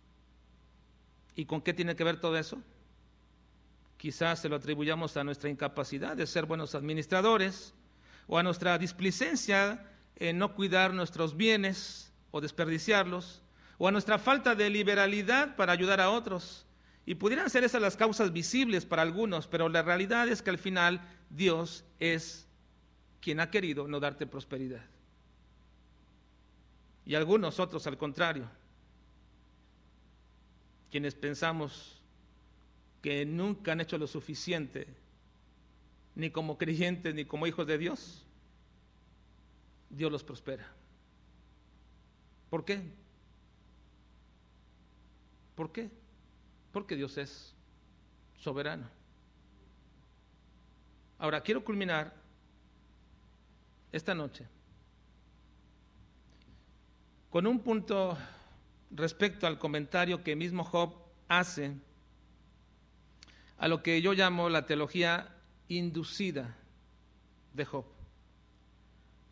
[1.34, 2.62] ¿Y con qué tiene que ver todo eso?
[3.96, 7.74] Quizás se lo atribuyamos a nuestra incapacidad de ser buenos administradores,
[8.26, 9.84] o a nuestra displicencia
[10.16, 13.42] en no cuidar nuestros bienes o desperdiciarlos,
[13.78, 16.66] o a nuestra falta de liberalidad para ayudar a otros.
[17.04, 20.58] Y pudieran ser esas las causas visibles para algunos, pero la realidad es que al
[20.58, 21.00] final
[21.30, 22.46] Dios es
[23.20, 24.84] quien ha querido no darte prosperidad.
[27.04, 28.50] Y algunos otros al contrario,
[30.90, 32.00] quienes pensamos
[33.02, 34.88] que nunca han hecho lo suficiente,
[36.16, 38.24] ni como creyentes, ni como hijos de Dios,
[39.90, 40.66] Dios los prospera.
[42.50, 42.82] ¿Por qué?
[45.54, 45.90] ¿Por qué?
[46.72, 47.54] Porque Dios es
[48.38, 48.88] soberano.
[51.18, 52.14] Ahora, quiero culminar
[53.92, 54.46] esta noche
[57.30, 58.16] con un punto
[58.90, 60.94] respecto al comentario que mismo Job
[61.28, 61.74] hace
[63.58, 65.35] a lo que yo llamo la teología
[65.68, 66.56] inducida
[67.54, 67.84] de Job.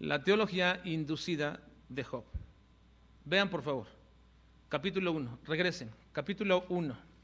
[0.01, 2.25] La teología inducida de Job.
[3.25, 3.87] Vean por favor,
[4.69, 7.15] capítulo 1, regresen, capítulo 1.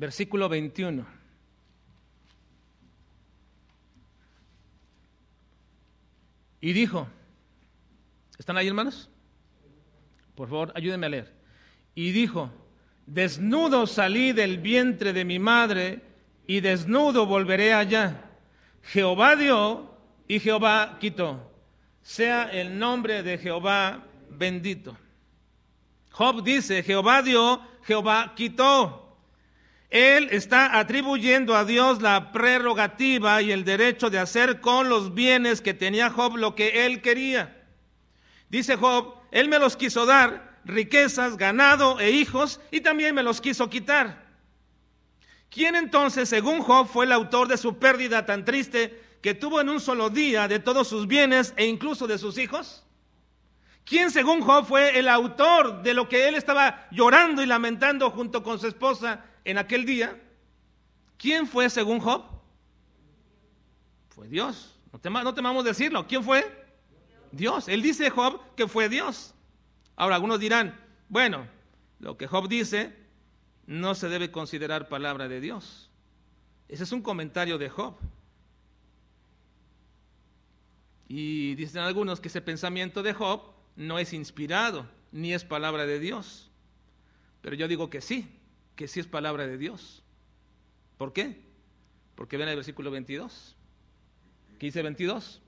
[0.00, 1.19] Versículo 21.
[6.60, 7.08] Y dijo,
[8.38, 9.08] ¿están ahí hermanos?
[10.34, 11.34] Por favor, ayúdenme a leer.
[11.94, 12.50] Y dijo,
[13.06, 16.02] desnudo salí del vientre de mi madre
[16.46, 18.30] y desnudo volveré allá.
[18.82, 19.94] Jehová dio
[20.28, 21.50] y Jehová quitó.
[22.02, 24.96] Sea el nombre de Jehová bendito.
[26.10, 29.09] Job dice, Jehová dio, Jehová quitó.
[29.90, 35.60] Él está atribuyendo a Dios la prerrogativa y el derecho de hacer con los bienes
[35.60, 37.60] que tenía Job lo que él quería.
[38.48, 43.40] Dice Job, Él me los quiso dar, riquezas, ganado e hijos, y también me los
[43.40, 44.26] quiso quitar.
[45.50, 49.68] ¿Quién entonces, según Job, fue el autor de su pérdida tan triste que tuvo en
[49.68, 52.84] un solo día de todos sus bienes e incluso de sus hijos?
[53.84, 58.42] ¿Quién, según Job, fue el autor de lo que él estaba llorando y lamentando junto
[58.44, 60.20] con su esposa en aquel día,
[61.16, 62.24] ¿quién fue según Job?
[64.10, 64.78] Fue Dios.
[64.92, 66.06] No, temamos decirlo.
[66.06, 66.44] ¿Quién fue?
[67.32, 67.68] Dios.
[67.68, 69.34] Él dice Job que fue Dios.
[69.96, 70.78] Ahora, algunos dirán,
[71.08, 71.46] bueno,
[72.00, 72.96] lo que Job dice
[73.66, 75.90] no se debe considerar palabra de Dios.
[76.68, 77.94] Ese es un comentario de Job.
[81.08, 83.42] Y dicen algunos que ese pensamiento de Job
[83.76, 86.50] no es inspirado, ni es palabra de Dios.
[87.42, 88.28] Pero yo digo que sí
[88.80, 90.02] que sí es palabra de Dios.
[90.96, 91.38] ¿Por qué?
[92.14, 93.54] Porque ven el versículo 22.
[94.58, 95.42] ¿Qué dice 22?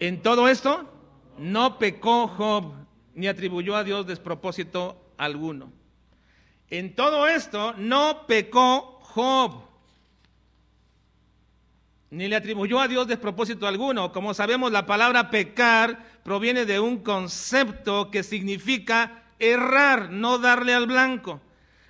[0.00, 0.90] En todo esto
[1.36, 2.72] no pecó Job
[3.14, 5.70] ni atribuyó a Dios despropósito alguno.
[6.70, 9.64] En todo esto no pecó Job
[12.08, 14.12] ni le atribuyó a Dios despropósito alguno.
[14.12, 20.86] Como sabemos, la palabra pecar proviene de un concepto que significa errar, no darle al
[20.86, 21.42] blanco.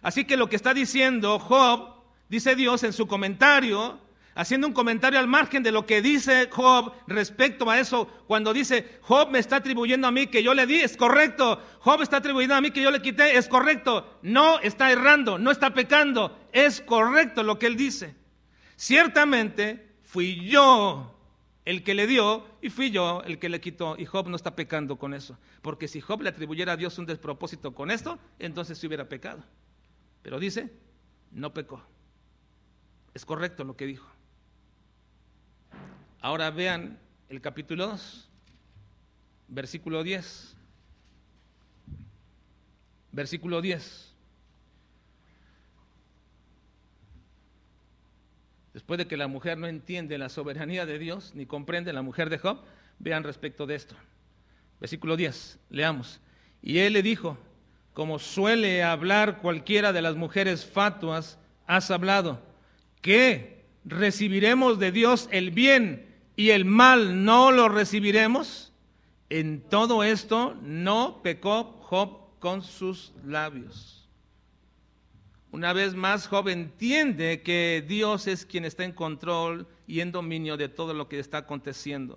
[0.02, 4.00] Así que lo que está diciendo Job, dice Dios en su comentario,
[4.34, 8.98] haciendo un comentario al margen de lo que dice Job respecto a eso, cuando dice,
[9.02, 12.54] Job me está atribuyendo a mí que yo le di, es correcto, Job está atribuyendo
[12.54, 16.80] a mí que yo le quité, es correcto, no está errando, no está pecando, es
[16.80, 18.14] correcto lo que él dice.
[18.76, 21.18] Ciertamente fui yo
[21.64, 23.96] el que le dio y fui yo el que le quitó.
[23.98, 25.36] Y Job no está pecando con eso.
[25.60, 29.44] Porque si Job le atribuyera a Dios un despropósito con esto, entonces se hubiera pecado.
[30.22, 30.72] Pero dice,
[31.30, 31.82] no pecó.
[33.14, 34.08] Es correcto lo que dijo.
[36.20, 36.98] Ahora vean
[37.28, 38.28] el capítulo 2,
[39.48, 40.56] versículo 10.
[43.12, 44.14] Versículo 10.
[48.74, 52.30] Después de que la mujer no entiende la soberanía de Dios, ni comprende la mujer
[52.30, 52.60] de Job,
[52.98, 53.96] vean respecto de esto.
[54.80, 56.20] Versículo 10, leamos.
[56.62, 57.38] Y él le dijo,
[57.98, 61.36] como suele hablar cualquiera de las mujeres fatuas,
[61.66, 62.40] has hablado,
[63.02, 68.72] que recibiremos de Dios el bien y el mal no lo recibiremos.
[69.30, 74.08] En todo esto no pecó Job con sus labios.
[75.50, 80.56] Una vez más, Job entiende que Dios es quien está en control y en dominio
[80.56, 82.16] de todo lo que está aconteciendo.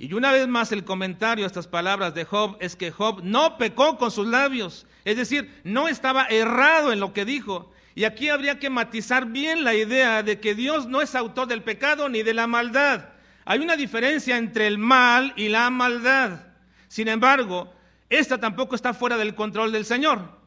[0.00, 3.58] Y una vez más el comentario a estas palabras de Job es que Job no
[3.58, 7.70] pecó con sus labios, es decir, no estaba errado en lo que dijo.
[7.94, 11.62] Y aquí habría que matizar bien la idea de que Dios no es autor del
[11.62, 13.10] pecado ni de la maldad.
[13.44, 16.46] Hay una diferencia entre el mal y la maldad.
[16.88, 17.70] Sin embargo,
[18.08, 20.40] esta tampoco está fuera del control del Señor.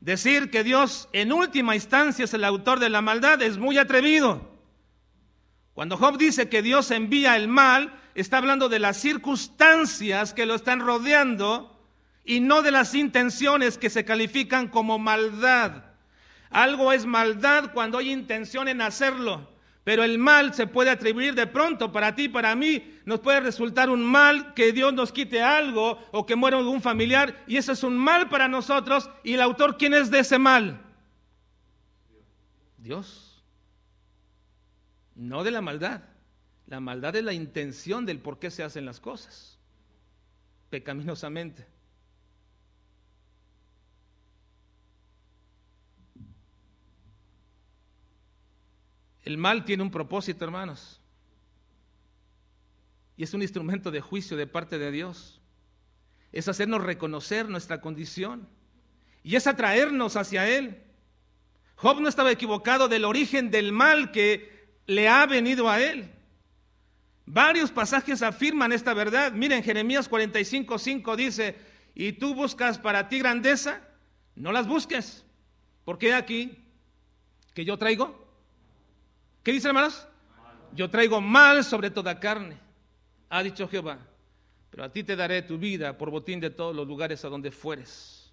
[0.00, 4.58] Decir que Dios en última instancia es el autor de la maldad es muy atrevido.
[5.72, 10.54] Cuando Job dice que Dios envía el mal, está hablando de las circunstancias que lo
[10.54, 11.80] están rodeando
[12.24, 15.84] y no de las intenciones que se califican como maldad.
[16.50, 19.50] Algo es maldad cuando hay intención en hacerlo.
[19.84, 23.00] Pero el mal se puede atribuir de pronto para ti, para mí.
[23.04, 27.42] Nos puede resultar un mal que Dios nos quite algo o que muera algún familiar.
[27.48, 29.10] Y eso es un mal para nosotros.
[29.24, 30.80] ¿Y el autor quién es de ese mal?
[32.78, 33.42] Dios.
[35.16, 36.02] No de la maldad.
[36.72, 39.58] La maldad es la intención del por qué se hacen las cosas.
[40.70, 41.66] Pecaminosamente.
[49.22, 50.98] El mal tiene un propósito, hermanos.
[53.18, 55.42] Y es un instrumento de juicio de parte de Dios.
[56.32, 58.48] Es hacernos reconocer nuestra condición.
[59.22, 60.82] Y es atraernos hacia Él.
[61.76, 66.21] Job no estaba equivocado del origen del mal que le ha venido a él.
[67.26, 69.32] Varios pasajes afirman esta verdad.
[69.32, 71.56] Miren, Jeremías 45, 5 dice,
[71.94, 73.80] y tú buscas para ti grandeza,
[74.34, 75.24] no las busques,
[75.84, 76.58] porque aquí
[77.54, 78.22] que yo traigo
[79.42, 80.06] ¿Qué dice hermanos?
[80.74, 82.56] Yo traigo mal sobre toda carne,
[83.28, 83.98] ha dicho Jehová,
[84.70, 87.50] pero a ti te daré tu vida por botín de todos los lugares a donde
[87.50, 88.32] fueres.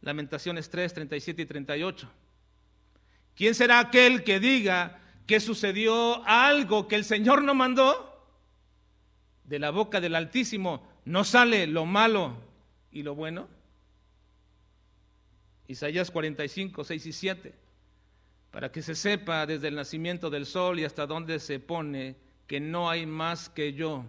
[0.00, 2.08] Lamentaciones 3, 37 y 38.
[3.34, 8.26] ¿Quién será aquel que diga que sucedió algo que el Señor no mandó?
[9.44, 12.38] De la boca del Altísimo no sale lo malo
[12.90, 13.46] y lo bueno.
[15.66, 17.54] Isaías 45, 6 y 7
[18.50, 22.16] para que se sepa desde el nacimiento del sol y hasta dónde se pone
[22.46, 24.06] que no hay más que yo,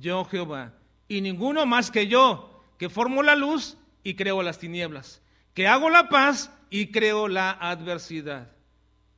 [0.00, 0.72] yo Jehová,
[1.06, 5.20] y ninguno más que yo, que formo la luz y creo las tinieblas,
[5.52, 8.50] que hago la paz y creo la adversidad.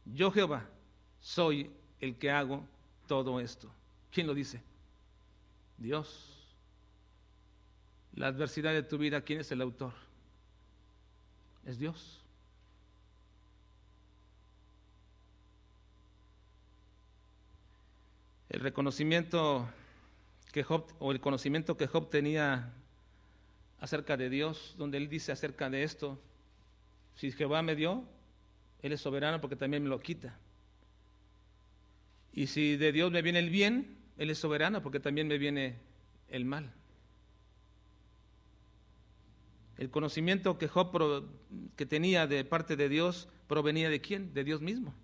[0.05, 0.68] Yo Jehová
[1.24, 1.70] soy
[2.00, 2.62] el que hago
[3.08, 3.70] todo esto.
[4.12, 4.60] ¿Quién lo dice?
[5.78, 6.30] Dios.
[8.14, 9.94] La adversidad de tu vida, ¿quién es el autor?
[11.64, 12.20] Es Dios.
[18.54, 19.68] el reconocimiento
[20.52, 22.72] que Job, o el conocimiento que Job tenía
[23.80, 26.20] acerca de Dios, donde él dice acerca de esto,
[27.16, 28.04] si Jehová me dio,
[28.80, 30.38] Él es soberano porque también me lo quita.
[32.35, 35.76] Y si de Dios me viene el bien, Él es soberano porque también me viene
[36.28, 36.72] el mal.
[39.78, 41.26] El conocimiento que Job
[41.76, 44.35] que tenía de parte de Dios provenía de quién?
[44.35, 44.95] De Dios mismo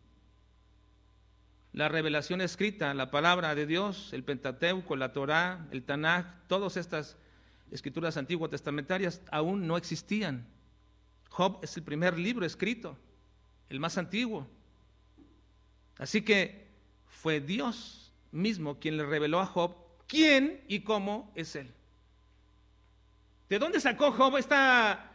[1.72, 7.16] la revelación escrita, la palabra de Dios, el Pentateuco, la Torá, el Tanaj, todas estas
[7.70, 10.46] escrituras antiguas testamentarias aún no existían.
[11.28, 12.96] Job es el primer libro escrito,
[13.68, 14.48] el más antiguo.
[15.96, 16.69] Así que
[17.10, 19.74] fue Dios mismo quien le reveló a Job
[20.06, 21.72] quién y cómo es él.
[23.48, 25.12] ¿De dónde sacó Job esta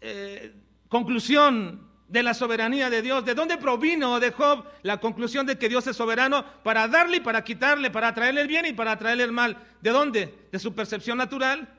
[0.00, 0.54] eh,
[0.88, 3.24] conclusión de la soberanía de Dios.
[3.24, 7.20] ¿De dónde provino de Job la conclusión de que Dios es soberano para darle y
[7.20, 9.56] para quitarle, para traerle el bien y para traerle el mal?
[9.80, 10.34] ¿De dónde?
[10.50, 11.72] ¿De su percepción natural?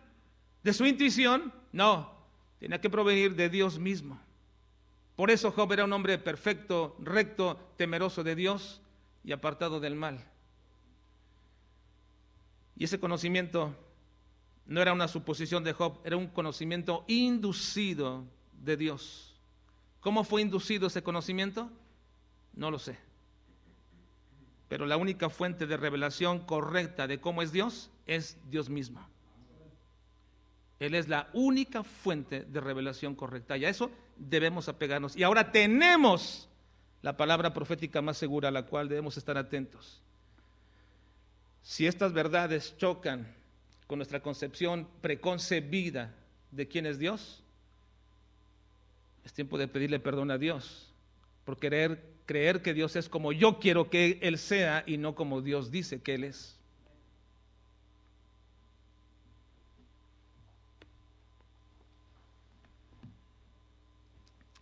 [0.63, 1.53] ¿De su intuición?
[1.73, 2.13] No,
[2.59, 4.21] tenía que provenir de Dios mismo.
[5.17, 8.81] Por eso Job era un hombre perfecto, recto, temeroso de Dios
[9.23, 10.23] y apartado del mal.
[12.75, 13.75] Y ese conocimiento
[14.65, 19.35] no era una suposición de Job, era un conocimiento inducido de Dios.
[19.99, 21.69] ¿Cómo fue inducido ese conocimiento?
[22.53, 22.97] No lo sé.
[24.67, 29.05] Pero la única fuente de revelación correcta de cómo es Dios es Dios mismo.
[30.79, 35.15] Él es la única fuente de revelación correcta y a eso debemos apegarnos.
[35.15, 36.49] Y ahora tenemos
[37.01, 40.01] la palabra profética más segura a la cual debemos estar atentos.
[41.63, 43.27] Si estas verdades chocan
[43.87, 46.13] con nuestra concepción preconcebida
[46.51, 47.43] de quién es Dios,
[49.25, 50.91] es tiempo de pedirle perdón a Dios
[51.45, 55.41] por querer creer que Dios es como yo quiero que Él sea y no como
[55.41, 56.57] Dios dice que Él es.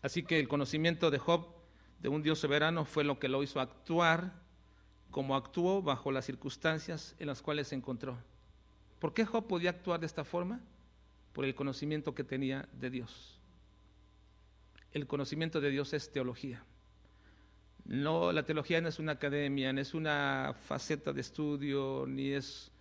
[0.02, 1.59] Así que el conocimiento de Job
[2.00, 4.34] de un Dios soberano fue lo que lo hizo actuar
[5.12, 8.18] como actuó bajo las circunstancias en las cuales se encontró.
[9.00, 10.62] ¿Por qué Job podía actuar de esta forma?
[11.34, 13.40] Por el conocimiento que tenía de Dios
[14.92, 16.64] el conocimiento de Dios es teología.
[17.86, 22.72] No, la teología no es una academia, no es una faceta de estudio, ni es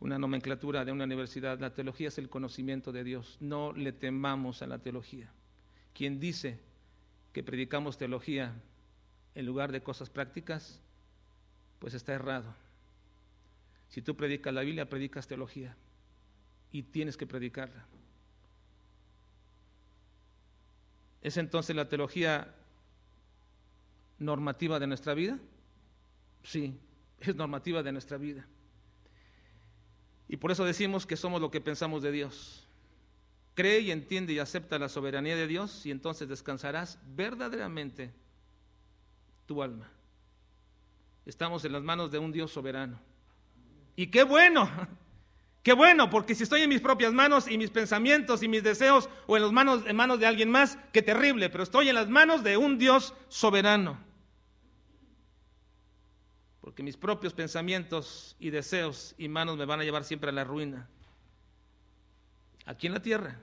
[0.00, 1.58] una nomenclatura de una universidad.
[1.58, 3.36] La teología es el conocimiento de Dios.
[3.40, 5.32] No le temamos a la teología.
[5.92, 6.60] Quien dice
[7.34, 8.54] que predicamos teología
[9.34, 10.80] en lugar de cosas prácticas,
[11.80, 12.54] pues está errado.
[13.88, 15.76] Si tú predicas la Biblia, predicas teología
[16.70, 17.84] y tienes que predicarla.
[21.22, 22.54] ¿Es entonces la teología
[24.20, 25.36] normativa de nuestra vida?
[26.44, 26.78] Sí,
[27.18, 28.46] es normativa de nuestra vida.
[30.28, 32.63] Y por eso decimos que somos lo que pensamos de Dios.
[33.54, 38.12] Cree y entiende y acepta la soberanía de Dios y entonces descansarás verdaderamente
[39.46, 39.90] tu alma.
[41.24, 43.00] Estamos en las manos de un Dios soberano.
[43.96, 44.68] Y qué bueno,
[45.62, 49.08] qué bueno, porque si estoy en mis propias manos y mis pensamientos y mis deseos
[49.26, 52.42] o en, las manos, manos de alguien más, qué terrible, pero estoy en las manos
[52.42, 53.98] de un Dios soberano.
[56.60, 60.44] Porque mis propios pensamientos y deseos y manos me van a llevar siempre a la
[60.44, 60.88] ruina.
[62.66, 63.38] Aquí en la tierra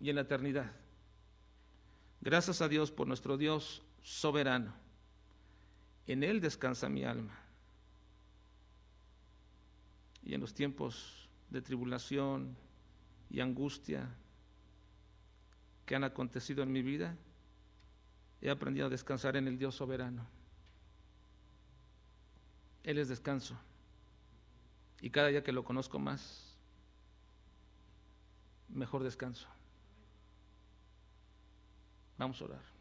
[0.00, 0.72] y en la eternidad.
[2.20, 4.72] Gracias a Dios por nuestro Dios soberano.
[6.06, 7.38] En Él descansa mi alma.
[10.24, 12.56] Y en los tiempos de tribulación
[13.28, 14.08] y angustia
[15.84, 17.16] que han acontecido en mi vida,
[18.40, 20.26] he aprendido a descansar en el Dios soberano.
[22.84, 23.56] Él es descanso.
[25.00, 26.51] Y cada día que lo conozco más,
[28.72, 29.46] mejor descanso.
[32.18, 32.71] Vamos a orar.